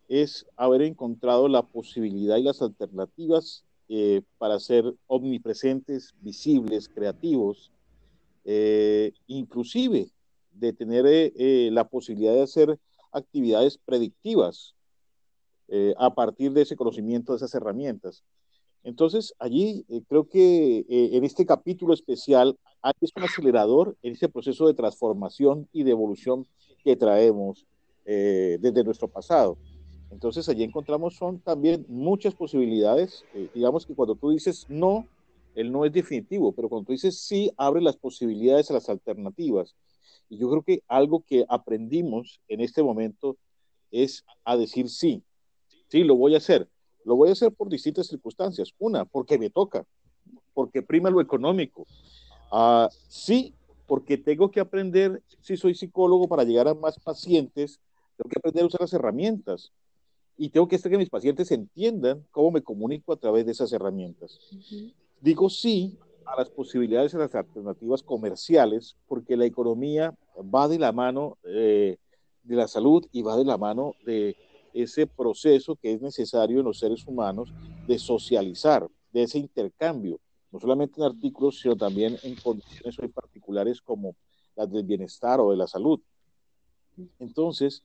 es 0.08 0.46
haber 0.56 0.82
encontrado 0.82 1.48
la 1.48 1.62
posibilidad 1.62 2.36
y 2.36 2.42
las 2.42 2.62
alternativas 2.62 3.64
eh, 3.88 4.22
para 4.38 4.58
ser 4.60 4.94
omnipresentes, 5.06 6.14
visibles, 6.20 6.88
creativos, 6.88 7.70
eh, 8.44 9.12
inclusive 9.26 10.10
de 10.52 10.72
tener 10.72 11.04
eh, 11.06 11.70
la 11.72 11.84
posibilidad 11.84 12.34
de 12.34 12.42
hacer 12.42 12.78
actividades 13.12 13.78
predictivas 13.78 14.74
a 15.96 16.14
partir 16.14 16.52
de 16.52 16.62
ese 16.62 16.76
conocimiento, 16.76 17.32
de 17.32 17.38
esas 17.38 17.54
herramientas. 17.54 18.22
Entonces, 18.84 19.34
allí 19.38 19.86
eh, 19.88 20.02
creo 20.06 20.28
que 20.28 20.80
eh, 20.80 21.10
en 21.12 21.24
este 21.24 21.46
capítulo 21.46 21.94
especial 21.94 22.58
hay 22.82 22.92
un 23.16 23.22
acelerador 23.22 23.96
en 24.02 24.12
ese 24.12 24.28
proceso 24.28 24.66
de 24.66 24.74
transformación 24.74 25.66
y 25.72 25.84
de 25.84 25.90
evolución 25.90 26.46
que 26.84 26.94
traemos 26.94 27.66
eh, 28.04 28.58
desde 28.60 28.84
nuestro 28.84 29.08
pasado. 29.08 29.56
Entonces, 30.10 30.48
allí 30.50 30.62
encontramos 30.62 31.16
son 31.16 31.40
también 31.40 31.86
muchas 31.88 32.34
posibilidades. 32.34 33.24
digamos 33.54 33.86
que 33.86 33.94
cuando 33.94 34.14
tú 34.14 34.30
dices 34.30 34.66
no, 34.68 35.08
el 35.54 35.72
no 35.72 35.86
es 35.86 35.92
definitivo, 35.92 36.52
pero 36.52 36.68
cuando 36.68 36.86
tú 36.86 36.92
dices 36.92 37.18
sí, 37.18 37.50
abre 37.56 37.80
las 37.80 37.96
posibilidades 37.96 38.70
a 38.70 38.74
las 38.74 38.88
alternativas. 38.90 39.74
Y 40.28 40.36
yo 40.36 40.50
creo 40.50 40.62
que 40.62 40.82
algo 40.88 41.24
que 41.26 41.46
aprendimos 41.48 42.38
en 42.48 42.60
este 42.60 42.82
momento 42.82 43.38
es 43.90 44.24
a 44.44 44.58
decir 44.58 44.90
sí. 44.90 45.22
Sí, 45.88 46.04
lo 46.04 46.16
voy 46.16 46.34
a 46.34 46.38
hacer 46.38 46.68
lo 47.04 47.16
voy 47.16 47.28
a 47.28 47.32
hacer 47.32 47.52
por 47.52 47.68
distintas 47.68 48.06
circunstancias. 48.06 48.70
Una, 48.78 49.04
porque 49.04 49.38
me 49.38 49.50
toca, 49.50 49.84
porque 50.52 50.82
prima 50.82 51.10
lo 51.10 51.20
económico. 51.20 51.86
Uh, 52.50 52.88
sí, 53.08 53.54
porque 53.86 54.16
tengo 54.16 54.50
que 54.50 54.60
aprender, 54.60 55.22
si 55.40 55.56
soy 55.56 55.74
psicólogo, 55.74 56.28
para 56.28 56.44
llegar 56.44 56.68
a 56.68 56.74
más 56.74 56.98
pacientes, 56.98 57.80
tengo 58.16 58.30
que 58.30 58.38
aprender 58.38 58.64
a 58.64 58.66
usar 58.66 58.80
las 58.80 58.92
herramientas. 58.92 59.72
Y 60.36 60.48
tengo 60.48 60.66
que 60.66 60.76
hacer 60.76 60.90
que 60.90 60.98
mis 60.98 61.10
pacientes 61.10 61.50
entiendan 61.52 62.24
cómo 62.30 62.50
me 62.50 62.62
comunico 62.62 63.12
a 63.12 63.16
través 63.16 63.46
de 63.46 63.52
esas 63.52 63.72
herramientas. 63.72 64.38
Digo 65.20 65.48
sí 65.48 65.96
a 66.26 66.36
las 66.36 66.50
posibilidades 66.50 67.14
y 67.14 67.18
las 67.18 67.34
alternativas 67.34 68.02
comerciales, 68.02 68.96
porque 69.06 69.36
la 69.36 69.44
economía 69.44 70.14
va 70.54 70.66
de 70.68 70.78
la 70.78 70.90
mano 70.90 71.36
eh, 71.44 71.98
de 72.42 72.56
la 72.56 72.66
salud 72.66 73.06
y 73.12 73.22
va 73.22 73.36
de 73.36 73.44
la 73.44 73.58
mano 73.58 73.94
de 74.04 74.36
ese 74.74 75.06
proceso 75.06 75.76
que 75.76 75.92
es 75.92 76.02
necesario 76.02 76.58
en 76.58 76.66
los 76.66 76.78
seres 76.78 77.06
humanos 77.06 77.52
de 77.86 77.98
socializar, 77.98 78.86
de 79.12 79.22
ese 79.22 79.38
intercambio, 79.38 80.20
no 80.50 80.60
solamente 80.60 81.00
en 81.00 81.06
artículos, 81.06 81.60
sino 81.60 81.76
también 81.76 82.18
en 82.22 82.34
condiciones 82.34 82.98
muy 82.98 83.08
particulares 83.08 83.80
como 83.80 84.14
las 84.56 84.70
del 84.70 84.84
bienestar 84.84 85.40
o 85.40 85.50
de 85.50 85.56
la 85.56 85.66
salud. 85.66 86.00
Entonces, 87.18 87.82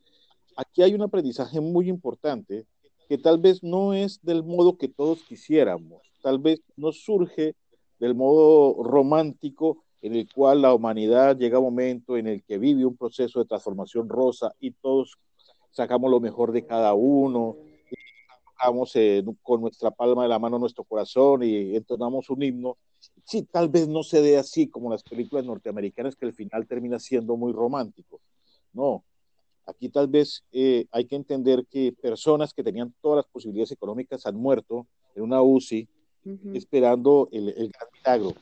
aquí 0.56 0.82
hay 0.82 0.94
un 0.94 1.02
aprendizaje 1.02 1.62
muy 1.62 1.90
importante 1.90 2.66
que 3.08 3.18
tal 3.18 3.40
vez 3.40 3.64
no 3.64 3.94
es 3.94 4.20
del 4.22 4.44
modo 4.44 4.78
que 4.78 4.88
todos 4.88 5.24
quisiéramos, 5.24 6.02
tal 6.22 6.40
vez 6.40 6.62
no 6.76 6.92
surge 6.92 7.56
del 8.00 8.16
modo 8.16 8.84
romántico 8.84 9.84
en 10.02 10.16
el 10.16 10.32
cual 10.32 10.62
la 10.62 10.74
humanidad 10.74 11.38
llega 11.38 11.58
a 11.58 11.60
un 11.60 11.66
momento 11.66 12.18
en 12.18 12.28
el 12.28 12.44
que 12.44 12.58
vive 12.58 12.86
un 12.86 12.96
proceso 12.96 13.40
de 13.40 13.46
transformación 13.46 14.08
rosa 14.08 14.54
y 14.60 14.72
todos 14.72 15.18
sacamos 15.72 16.10
lo 16.10 16.20
mejor 16.20 16.52
de 16.52 16.66
cada 16.66 16.94
uno, 16.94 17.58
y 17.90 17.96
tocamos 18.46 18.96
eh, 18.96 19.24
con 19.42 19.62
nuestra 19.62 19.92
palma 19.92 20.24
de 20.24 20.30
la 20.30 20.40
mano 20.40 20.60
nuestro 20.60 20.84
corazón 20.84 21.44
y 21.44 21.76
entonamos 21.76 22.30
un 22.30 22.44
himno. 22.44 22.78
Sí, 23.24 23.44
tal 23.44 23.70
vez 23.70 23.88
no 23.88 24.04
se 24.04 24.22
dé 24.22 24.38
así 24.38 24.68
como 24.68 24.90
las 24.90 25.04
películas 25.04 25.46
norteamericanas 25.46 26.16
que 26.16 26.26
el 26.26 26.34
final 26.34 26.68
termina 26.68 27.00
siendo 27.00 27.38
muy 27.38 27.54
romántico. 27.54 28.20
No, 28.74 29.04
aquí 29.66 29.90
tal 29.90 30.08
vez 30.08 30.44
eh, 30.52 30.86
hay 30.92 31.06
que 31.06 31.16
entender 31.16 31.66
que 31.70 31.94
personas 31.94 32.54
que 32.54 32.64
tenían 32.64 32.94
todas 33.02 33.18
las 33.18 33.28
posibilidades 33.28 33.72
económicas 33.72 34.26
han 34.26 34.36
muerto 34.36 34.88
en 35.16 35.24
una 35.24 35.42
UCI 35.42 35.88
esperando 36.54 37.30
el, 37.32 37.50
el 37.50 37.70
gran 37.72 37.88
milagro 37.94 38.36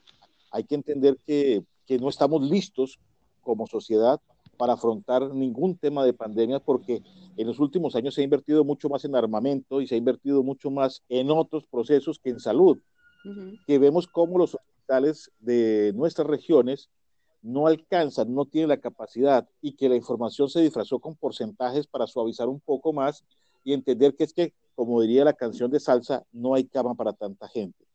hay 0.51 0.63
que 0.63 0.75
entender 0.75 1.17
que, 1.25 1.63
que 1.85 1.99
no 1.99 2.09
estamos 2.09 2.41
listos 2.41 2.99
como 3.41 3.67
sociedad 3.67 4.19
para 4.57 4.73
afrontar 4.73 5.33
ningún 5.33 5.77
tema 5.77 6.03
de 6.03 6.13
pandemia 6.13 6.59
porque 6.59 7.01
en 7.37 7.47
los 7.47 7.59
últimos 7.59 7.95
años 7.95 8.15
se 8.15 8.21
ha 8.21 8.23
invertido 8.23 8.63
mucho 8.63 8.89
más 8.89 9.05
en 9.05 9.15
armamento 9.15 9.81
y 9.81 9.87
se 9.87 9.95
ha 9.95 9.97
invertido 9.97 10.43
mucho 10.43 10.71
más 10.71 11.03
en 11.09 11.31
otros 11.31 11.65
procesos 11.67 12.19
que 12.19 12.31
en 12.31 12.39
salud, 12.39 12.77
que 13.65 13.77
vemos 13.77 14.07
cómo 14.07 14.37
los 14.37 14.55
hospitales 14.55 15.31
de 15.39 15.91
nuestras 15.95 16.27
regiones 16.27 16.89
no 17.41 17.67
alcanzan, 17.67 18.33
no 18.33 18.45
tienen 18.45 18.69
la 18.69 18.77
capacidad 18.77 19.47
y 19.61 19.73
que 19.73 19.89
la 19.89 19.95
información 19.95 20.49
se 20.49 20.61
disfrazó 20.61 20.99
con 20.99 21.15
porcentajes 21.15 21.87
para 21.87 22.07
suavizar 22.07 22.47
un 22.49 22.59
poco 22.59 22.93
más 22.93 23.23
y 23.63 23.73
entender 23.73 24.15
que 24.15 24.23
es 24.23 24.33
que, 24.33 24.53
como 24.75 25.01
diría 25.01 25.25
la 25.25 25.33
canción 25.33 25.69
de 25.69 25.79
salsa, 25.79 26.25
no 26.31 26.55
hay 26.55 26.65
cama 26.65 26.95
para 26.95 27.13
tanta 27.13 27.47
gente. 27.47 27.85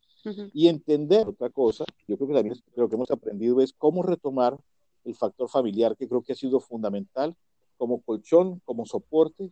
Y 0.53 0.67
entender 0.69 1.27
otra 1.27 1.49
cosa, 1.49 1.83
yo 2.07 2.15
creo 2.15 2.29
que 2.29 2.33
también 2.35 2.55
lo 2.75 2.87
que 2.87 2.95
hemos 2.95 3.11
aprendido 3.11 3.59
es 3.59 3.73
cómo 3.73 4.03
retomar 4.03 4.57
el 5.05 5.15
factor 5.15 5.49
familiar, 5.49 5.95
que 5.97 6.07
creo 6.07 6.21
que 6.21 6.33
ha 6.33 6.35
sido 6.35 6.59
fundamental 6.59 7.35
como 7.77 8.01
colchón, 8.01 8.61
como 8.65 8.85
soporte, 8.85 9.51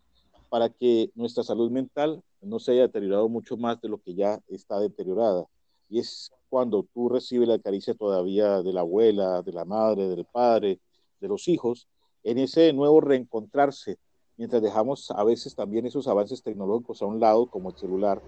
para 0.50 0.70
que 0.70 1.12
nuestra 1.16 1.44
salud 1.44 1.72
mental 1.72 2.24
no 2.42 2.60
se 2.60 2.74
haya 2.74 2.82
deteriorado 2.82 3.30
mucho 3.30 3.58
más 3.58 3.80
de 3.82 3.90
lo 3.90 4.00
que 4.00 4.14
ya 4.14 4.42
está 4.48 4.80
deteriorada. 4.80 5.46
Y 5.90 6.00
es 6.00 6.32
cuando 6.50 6.86
tú 6.94 7.10
recibes 7.10 7.48
la 7.48 7.60
caricia 7.60 7.94
todavía 7.94 8.62
de 8.62 8.74
la 8.74 8.82
abuela, 8.82 9.42
de 9.42 9.54
la 9.54 9.66
madre, 9.66 10.08
del 10.10 10.26
padre, 10.26 10.80
de 11.20 11.28
los 11.28 11.48
hijos, 11.48 11.88
en 12.24 12.38
ese 12.38 12.74
nuevo 12.74 13.02
reencontrarse, 13.02 13.98
mientras 14.38 14.62
dejamos 14.62 15.10
a 15.12 15.24
veces 15.24 15.56
también 15.56 15.86
esos 15.86 16.08
avances 16.08 16.44
tecnológicos 16.44 17.02
a 17.02 17.06
un 17.06 17.20
lado, 17.20 17.46
como 17.46 17.70
el 17.70 17.78
celular, 17.78 18.22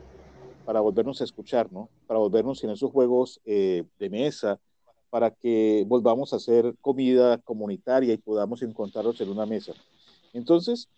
para 0.66 0.80
volvernos 0.80 1.20
a 1.22 1.26
escuchar, 1.26 1.72
¿no? 1.72 1.90
Para 2.08 2.20
volvernos 2.20 2.64
en 2.64 2.70
esos 2.70 2.92
juegos 2.92 3.42
eh, 3.46 3.84
de 4.00 4.10
mesa, 4.10 4.60
para 5.14 5.30
que 5.30 5.86
volvamos 5.88 6.34
a 6.34 6.38
hacer 6.38 6.76
comida 6.82 7.38
comunitaria 7.38 8.16
y 8.16 8.18
podamos 8.18 8.64
encontrarnos 8.64 9.22
en 9.22 9.30
una 9.30 9.46
mesa. 9.46 9.74
Entonces, 10.34 10.90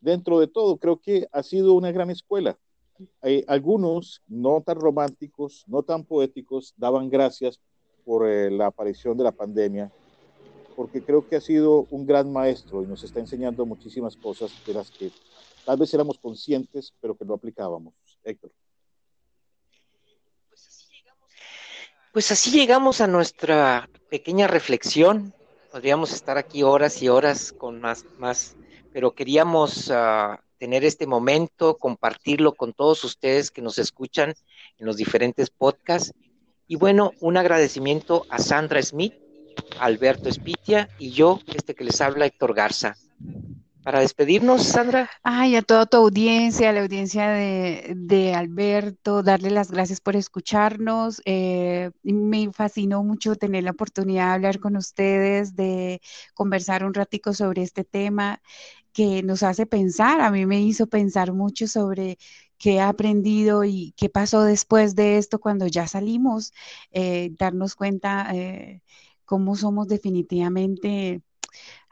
dentro 0.00 0.38
de 0.38 0.46
todo, 0.46 0.76
creo 0.76 1.00
que 1.00 1.26
ha 1.32 1.42
sido 1.42 1.74
una 1.74 1.90
gran 1.90 2.08
escuela. 2.08 2.56
Hay 3.20 3.44
algunos, 3.48 4.22
no 4.28 4.62
tan 4.64 4.76
románticos, 4.76 5.64
no 5.66 5.82
tan 5.82 6.04
poéticos, 6.04 6.72
daban 6.76 7.10
gracias 7.10 7.58
por 8.04 8.28
eh, 8.28 8.48
la 8.48 8.66
aparición 8.66 9.18
de 9.18 9.24
la 9.24 9.32
pandemia, 9.32 9.90
porque 10.76 11.02
creo 11.02 11.28
que 11.28 11.34
ha 11.34 11.40
sido 11.40 11.88
un 11.90 12.06
gran 12.06 12.32
maestro 12.32 12.80
y 12.84 12.86
nos 12.86 13.02
está 13.02 13.18
enseñando 13.18 13.66
muchísimas 13.66 14.16
cosas 14.16 14.52
de 14.64 14.72
las 14.72 14.88
que 14.92 15.10
tal 15.66 15.78
vez 15.78 15.92
éramos 15.92 16.16
conscientes, 16.20 16.94
pero 17.00 17.16
que 17.16 17.24
no 17.24 17.34
aplicábamos. 17.34 17.92
Héctor. 18.22 18.52
Pues 22.14 22.30
así 22.30 22.52
llegamos 22.52 23.00
a 23.00 23.08
nuestra 23.08 23.90
pequeña 24.08 24.46
reflexión. 24.46 25.34
Podríamos 25.72 26.12
estar 26.12 26.38
aquí 26.38 26.62
horas 26.62 27.02
y 27.02 27.08
horas 27.08 27.50
con 27.50 27.80
más, 27.80 28.04
más, 28.20 28.54
pero 28.92 29.16
queríamos 29.16 29.88
uh, 29.88 30.36
tener 30.56 30.84
este 30.84 31.08
momento, 31.08 31.76
compartirlo 31.76 32.52
con 32.52 32.72
todos 32.72 33.02
ustedes 33.02 33.50
que 33.50 33.62
nos 33.62 33.80
escuchan 33.80 34.32
en 34.78 34.86
los 34.86 34.96
diferentes 34.96 35.50
podcasts. 35.50 36.12
Y 36.68 36.76
bueno, 36.76 37.10
un 37.18 37.36
agradecimiento 37.36 38.26
a 38.28 38.38
Sandra 38.38 38.80
Smith, 38.80 39.14
Alberto 39.80 40.28
Espitia 40.28 40.88
y 41.00 41.10
yo, 41.10 41.40
este 41.52 41.74
que 41.74 41.82
les 41.82 42.00
habla, 42.00 42.26
Héctor 42.26 42.54
Garza 42.54 42.94
para 43.84 44.00
despedirnos, 44.00 44.64
Sandra. 44.64 45.10
Ay, 45.22 45.56
a 45.56 45.62
toda 45.62 45.84
tu 45.84 45.98
audiencia, 45.98 46.70
a 46.70 46.72
la 46.72 46.80
audiencia 46.80 47.28
de, 47.28 48.34
Alberto, 48.34 49.22
darle 49.22 49.50
las 49.50 49.70
gracias 49.70 50.00
por 50.00 50.16
escucharnos. 50.16 51.20
Eh, 51.26 51.90
me 52.02 52.50
fascinó 52.50 53.04
mucho 53.04 53.36
tener 53.36 53.64
la 53.64 53.72
oportunidad 53.72 54.28
de 54.28 54.32
hablar 54.32 54.58
con 54.58 54.76
ustedes, 54.76 55.54
de 55.54 56.00
conversar 56.32 56.84
un 56.84 56.94
ratico 56.94 57.34
sobre 57.34 57.62
este 57.62 57.84
tema 57.84 58.40
que 58.94 59.22
nos 59.22 59.42
hace 59.42 59.66
pensar. 59.66 60.22
A 60.22 60.30
mí 60.30 60.46
me 60.46 60.62
hizo 60.62 60.86
pensar 60.86 61.34
mucho 61.34 61.66
sobre 61.68 62.16
qué 62.56 62.76
he 62.76 62.80
aprendido 62.80 63.64
y 63.64 63.92
qué 63.98 64.08
pasó 64.08 64.44
después 64.44 64.94
de 64.94 65.18
esto 65.18 65.38
cuando 65.40 65.66
ya 65.66 65.86
salimos, 65.88 66.54
eh, 66.90 67.32
darnos 67.38 67.74
cuenta 67.74 68.34
eh, 68.34 68.80
cómo 69.26 69.56
somos 69.56 69.88
definitivamente 69.88 71.22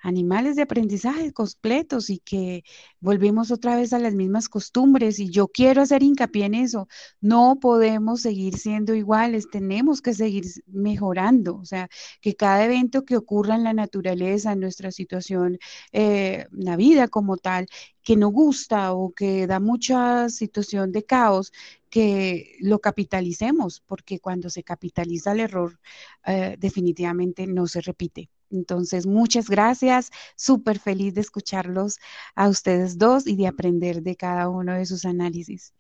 animales 0.03 0.57
de 0.57 0.63
aprendizaje 0.63 1.33
completos 1.33 2.11
y 2.11 2.19
que 2.19 2.65
volvemos 3.01 3.51
otra 3.51 3.77
vez 3.77 3.93
a 3.93 3.99
las 3.99 4.15
mismas 4.15 4.49
costumbres 4.49 5.19
y 5.19 5.31
yo 5.31 5.49
quiero 5.49 5.83
hacer 5.83 6.03
hincapié 6.03 6.47
en 6.47 6.55
eso. 6.55 6.89
No 7.21 7.59
podemos 7.61 8.21
seguir 8.23 8.59
siendo 8.59 8.95
iguales, 8.95 9.49
tenemos 9.51 10.03
que 10.03 10.15
seguir 10.15 10.45
mejorando, 10.67 11.57
o 11.57 11.65
sea, 11.65 11.89
que 12.21 12.35
cada 12.37 12.65
evento 12.65 13.05
que 13.05 13.17
ocurra 13.17 13.55
en 13.55 13.65
la 13.65 13.73
naturaleza, 13.75 14.53
en 14.53 14.61
nuestra 14.61 14.91
situación, 14.91 15.59
eh, 15.93 16.47
la 16.51 16.77
vida 16.77 17.09
como 17.09 17.37
tal, 17.37 17.67
que 18.03 18.17
no 18.17 18.29
gusta 18.29 18.93
o 18.93 19.13
que 19.13 19.47
da 19.47 19.61
mucha 19.61 20.29
situación 20.29 20.93
de 20.93 21.05
caos, 21.05 21.53
que 21.91 22.57
lo 22.61 22.81
capitalicemos, 22.81 23.81
porque 23.87 24.19
cuando 24.19 24.51
se 24.51 24.65
capitaliza 24.65 25.33
el 25.33 25.41
error, 25.41 25.79
eh, 26.27 26.57
definitivamente 26.59 27.47
no 27.47 27.67
se 27.67 27.81
repite. 27.81 28.31
Entonces, 28.53 29.07
muchas 29.07 29.49
gracias. 29.49 30.11
Súper 30.37 30.79
feliz 30.79 31.15
de 31.15 31.23
escucharlos 31.23 31.99
a 32.35 32.49
ustedes 32.49 32.99
dos 32.99 33.27
y 33.27 33.37
de 33.37 33.47
aprender 33.47 34.03
de 34.03 34.15
cada 34.17 34.49
uno 34.49 34.75
de 34.75 34.87
sus 34.87 35.05
análisis. 35.05 35.73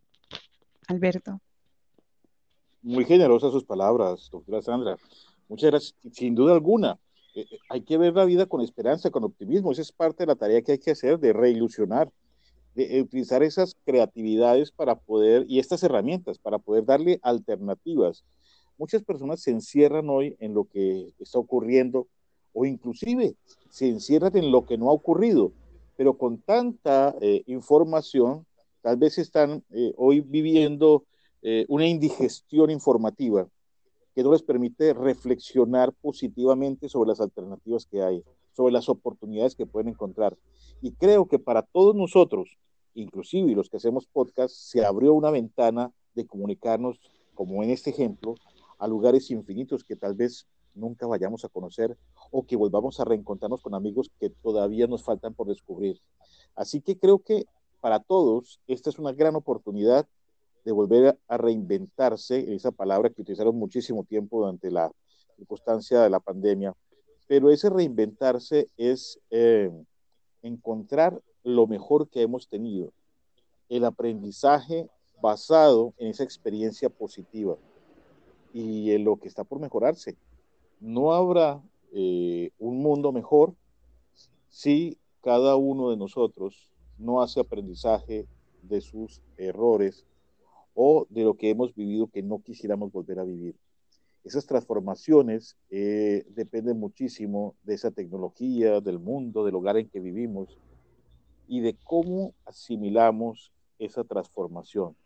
Alberto. 0.88 1.40
Muy 2.82 3.04
generosas 3.04 3.52
sus 3.52 3.64
palabras, 3.64 4.28
doctora 4.30 4.62
Sandra. 4.62 4.96
Muchas 5.48 5.70
gracias. 5.70 5.94
Sin 6.12 6.34
duda 6.34 6.52
alguna, 6.52 6.98
eh, 7.34 7.46
eh, 7.50 7.58
hay 7.68 7.82
que 7.82 7.96
ver 7.98 8.14
la 8.14 8.24
vida 8.24 8.46
con 8.46 8.60
esperanza, 8.60 9.10
con 9.10 9.24
optimismo. 9.24 9.70
Esa 9.70 9.82
es 9.82 9.92
parte 9.92 10.24
de 10.24 10.26
la 10.28 10.34
tarea 10.34 10.62
que 10.62 10.72
hay 10.72 10.78
que 10.78 10.90
hacer, 10.90 11.18
de 11.18 11.32
reilusionar, 11.32 12.10
de 12.74 12.98
eh, 12.98 13.02
utilizar 13.02 13.42
esas 13.42 13.76
creatividades 13.84 14.72
para 14.72 14.96
poder, 14.96 15.44
y 15.48 15.58
estas 15.58 15.82
herramientas, 15.82 16.38
para 16.38 16.58
poder 16.58 16.84
darle 16.84 17.20
alternativas. 17.22 18.24
Muchas 18.78 19.02
personas 19.04 19.40
se 19.40 19.50
encierran 19.50 20.08
hoy 20.08 20.36
en 20.40 20.54
lo 20.54 20.64
que 20.64 21.12
está 21.20 21.38
ocurriendo 21.38 22.08
o 22.52 22.64
inclusive 22.64 23.34
se 23.70 23.88
encierran 23.88 24.36
en 24.36 24.50
lo 24.50 24.66
que 24.66 24.78
no 24.78 24.90
ha 24.90 24.92
ocurrido, 24.92 25.52
pero 25.96 26.18
con 26.18 26.38
tanta 26.38 27.14
eh, 27.20 27.42
información, 27.46 28.46
tal 28.82 28.96
vez 28.96 29.18
están 29.18 29.62
eh, 29.70 29.92
hoy 29.96 30.20
viviendo 30.20 31.04
eh, 31.42 31.64
una 31.68 31.86
indigestión 31.86 32.70
informativa 32.70 33.48
que 34.14 34.22
no 34.22 34.32
les 34.32 34.42
permite 34.42 34.92
reflexionar 34.92 35.92
positivamente 35.92 36.88
sobre 36.88 37.08
las 37.08 37.20
alternativas 37.20 37.86
que 37.86 38.02
hay, 38.02 38.22
sobre 38.52 38.72
las 38.72 38.88
oportunidades 38.88 39.54
que 39.54 39.66
pueden 39.66 39.88
encontrar. 39.88 40.36
Y 40.82 40.92
creo 40.92 41.26
que 41.26 41.38
para 41.38 41.62
todos 41.62 41.94
nosotros, 41.94 42.58
inclusive 42.94 43.54
los 43.54 43.70
que 43.70 43.78
hacemos 43.78 44.06
podcast, 44.06 44.54
se 44.54 44.84
abrió 44.84 45.14
una 45.14 45.30
ventana 45.30 45.92
de 46.14 46.26
comunicarnos, 46.26 47.00
como 47.34 47.62
en 47.62 47.70
este 47.70 47.90
ejemplo, 47.90 48.34
a 48.78 48.86
lugares 48.86 49.30
infinitos 49.30 49.84
que 49.84 49.96
tal 49.96 50.14
vez 50.14 50.46
nunca 50.74 51.06
vayamos 51.06 51.44
a 51.44 51.48
conocer 51.48 51.96
o 52.30 52.44
que 52.46 52.56
volvamos 52.56 53.00
a 53.00 53.04
reencontrarnos 53.04 53.62
con 53.62 53.74
amigos 53.74 54.10
que 54.18 54.30
todavía 54.30 54.86
nos 54.86 55.02
faltan 55.02 55.34
por 55.34 55.48
descubrir. 55.48 56.00
Así 56.54 56.80
que 56.80 56.98
creo 56.98 57.18
que 57.18 57.46
para 57.80 58.00
todos 58.00 58.60
esta 58.66 58.90
es 58.90 58.98
una 58.98 59.12
gran 59.12 59.34
oportunidad 59.34 60.06
de 60.64 60.72
volver 60.72 61.18
a 61.28 61.36
reinventarse, 61.36 62.54
esa 62.54 62.70
palabra 62.70 63.10
que 63.10 63.22
utilizaron 63.22 63.56
muchísimo 63.56 64.04
tiempo 64.04 64.38
durante 64.38 64.70
la 64.70 64.92
circunstancia 65.36 66.00
de 66.00 66.10
la 66.10 66.20
pandemia, 66.20 66.74
pero 67.26 67.50
ese 67.50 67.68
reinventarse 67.68 68.68
es 68.76 69.18
eh, 69.30 69.70
encontrar 70.42 71.20
lo 71.42 71.66
mejor 71.66 72.08
que 72.08 72.22
hemos 72.22 72.48
tenido, 72.48 72.92
el 73.68 73.84
aprendizaje 73.84 74.88
basado 75.20 75.94
en 75.98 76.08
esa 76.08 76.24
experiencia 76.24 76.88
positiva 76.88 77.56
y 78.52 78.92
en 78.92 79.04
lo 79.04 79.16
que 79.16 79.28
está 79.28 79.44
por 79.44 79.60
mejorarse. 79.60 80.16
No 80.82 81.12
habrá 81.12 81.62
eh, 81.92 82.50
un 82.58 82.78
mundo 82.78 83.12
mejor 83.12 83.54
si 84.48 84.98
cada 85.20 85.54
uno 85.54 85.90
de 85.90 85.96
nosotros 85.96 86.72
no 86.98 87.22
hace 87.22 87.38
aprendizaje 87.38 88.26
de 88.62 88.80
sus 88.80 89.22
errores 89.36 90.04
o 90.74 91.06
de 91.08 91.22
lo 91.22 91.34
que 91.34 91.50
hemos 91.50 91.72
vivido 91.72 92.08
que 92.08 92.24
no 92.24 92.40
quisiéramos 92.40 92.90
volver 92.90 93.20
a 93.20 93.24
vivir. 93.24 93.54
Esas 94.24 94.44
transformaciones 94.44 95.56
eh, 95.70 96.24
dependen 96.30 96.80
muchísimo 96.80 97.54
de 97.62 97.74
esa 97.74 97.92
tecnología, 97.92 98.80
del 98.80 98.98
mundo, 98.98 99.44
del 99.44 99.54
hogar 99.54 99.76
en 99.76 99.88
que 99.88 100.00
vivimos 100.00 100.58
y 101.46 101.60
de 101.60 101.76
cómo 101.84 102.34
asimilamos 102.44 103.52
esa 103.78 104.02
transformación. 104.02 104.96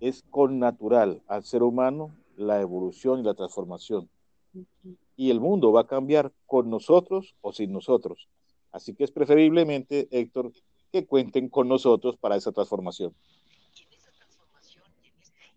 Es 0.00 0.22
con 0.28 0.58
natural 0.58 1.22
al 1.28 1.44
ser 1.44 1.62
humano 1.62 2.14
la 2.36 2.60
evolución 2.60 3.20
y 3.20 3.22
la 3.22 3.32
transformación. 3.32 4.10
Y 5.16 5.30
el 5.30 5.40
mundo 5.40 5.72
va 5.72 5.82
a 5.82 5.86
cambiar 5.86 6.32
con 6.46 6.70
nosotros 6.70 7.34
o 7.40 7.52
sin 7.52 7.72
nosotros. 7.72 8.28
Así 8.72 8.94
que 8.94 9.04
es 9.04 9.10
preferiblemente, 9.10 10.08
Héctor, 10.10 10.52
que 10.92 11.06
cuenten 11.06 11.48
con 11.48 11.68
nosotros 11.68 12.16
para 12.16 12.36
esa 12.36 12.52
transformación. 12.52 13.14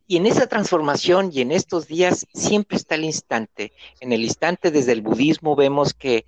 Y 0.05 0.17
en 0.17 0.25
esa 0.25 0.47
transformación 0.47 1.31
y 1.33 1.41
en 1.41 1.51
estos 1.51 1.87
días 1.87 2.27
siempre 2.33 2.77
está 2.77 2.95
el 2.95 3.05
instante. 3.05 3.71
En 3.99 4.11
el 4.11 4.23
instante 4.23 4.69
desde 4.69 4.91
el 4.91 5.01
budismo 5.01 5.55
vemos 5.55 5.93
que 5.93 6.25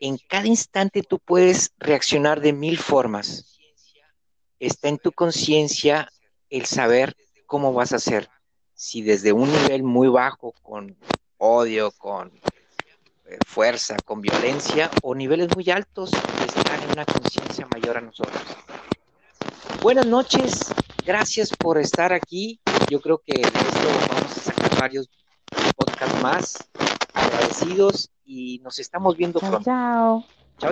en 0.00 0.18
cada 0.28 0.46
instante 0.46 1.02
tú 1.02 1.18
puedes 1.18 1.72
reaccionar 1.78 2.40
de 2.40 2.52
mil 2.52 2.78
formas. 2.78 3.58
Está 4.60 4.88
en 4.88 4.98
tu 4.98 5.12
conciencia 5.12 6.10
el 6.50 6.66
saber 6.66 7.16
cómo 7.46 7.72
vas 7.72 7.92
a 7.92 7.96
hacer. 7.96 8.28
Si 8.74 9.02
desde 9.02 9.32
un 9.32 9.50
nivel 9.50 9.82
muy 9.82 10.08
bajo, 10.08 10.52
con 10.62 10.96
odio, 11.38 11.90
con 11.92 12.32
eh, 13.26 13.38
fuerza, 13.46 13.96
con 14.04 14.20
violencia, 14.20 14.90
o 15.02 15.14
niveles 15.14 15.48
muy 15.54 15.70
altos, 15.70 16.10
estar 16.46 16.82
en 16.82 16.92
una 16.92 17.04
conciencia 17.04 17.66
mayor 17.72 17.96
a 17.96 18.00
nosotros. 18.00 18.42
Buenas 19.82 20.06
noches, 20.06 20.72
gracias 21.04 21.50
por 21.50 21.78
estar 21.78 22.12
aquí. 22.12 22.60
Yo 22.88 23.00
creo 23.00 23.18
que 23.18 23.40
esto 23.40 23.58
vamos 24.08 24.36
a 24.36 24.40
sacar 24.40 24.78
varios 24.78 25.08
podcasts 25.76 26.22
más 26.22 26.68
agradecidos 27.12 28.10
y 28.24 28.60
nos 28.60 28.78
estamos 28.78 29.16
viendo 29.16 29.40
pronto. 29.40 29.62
Chao. 29.64 30.24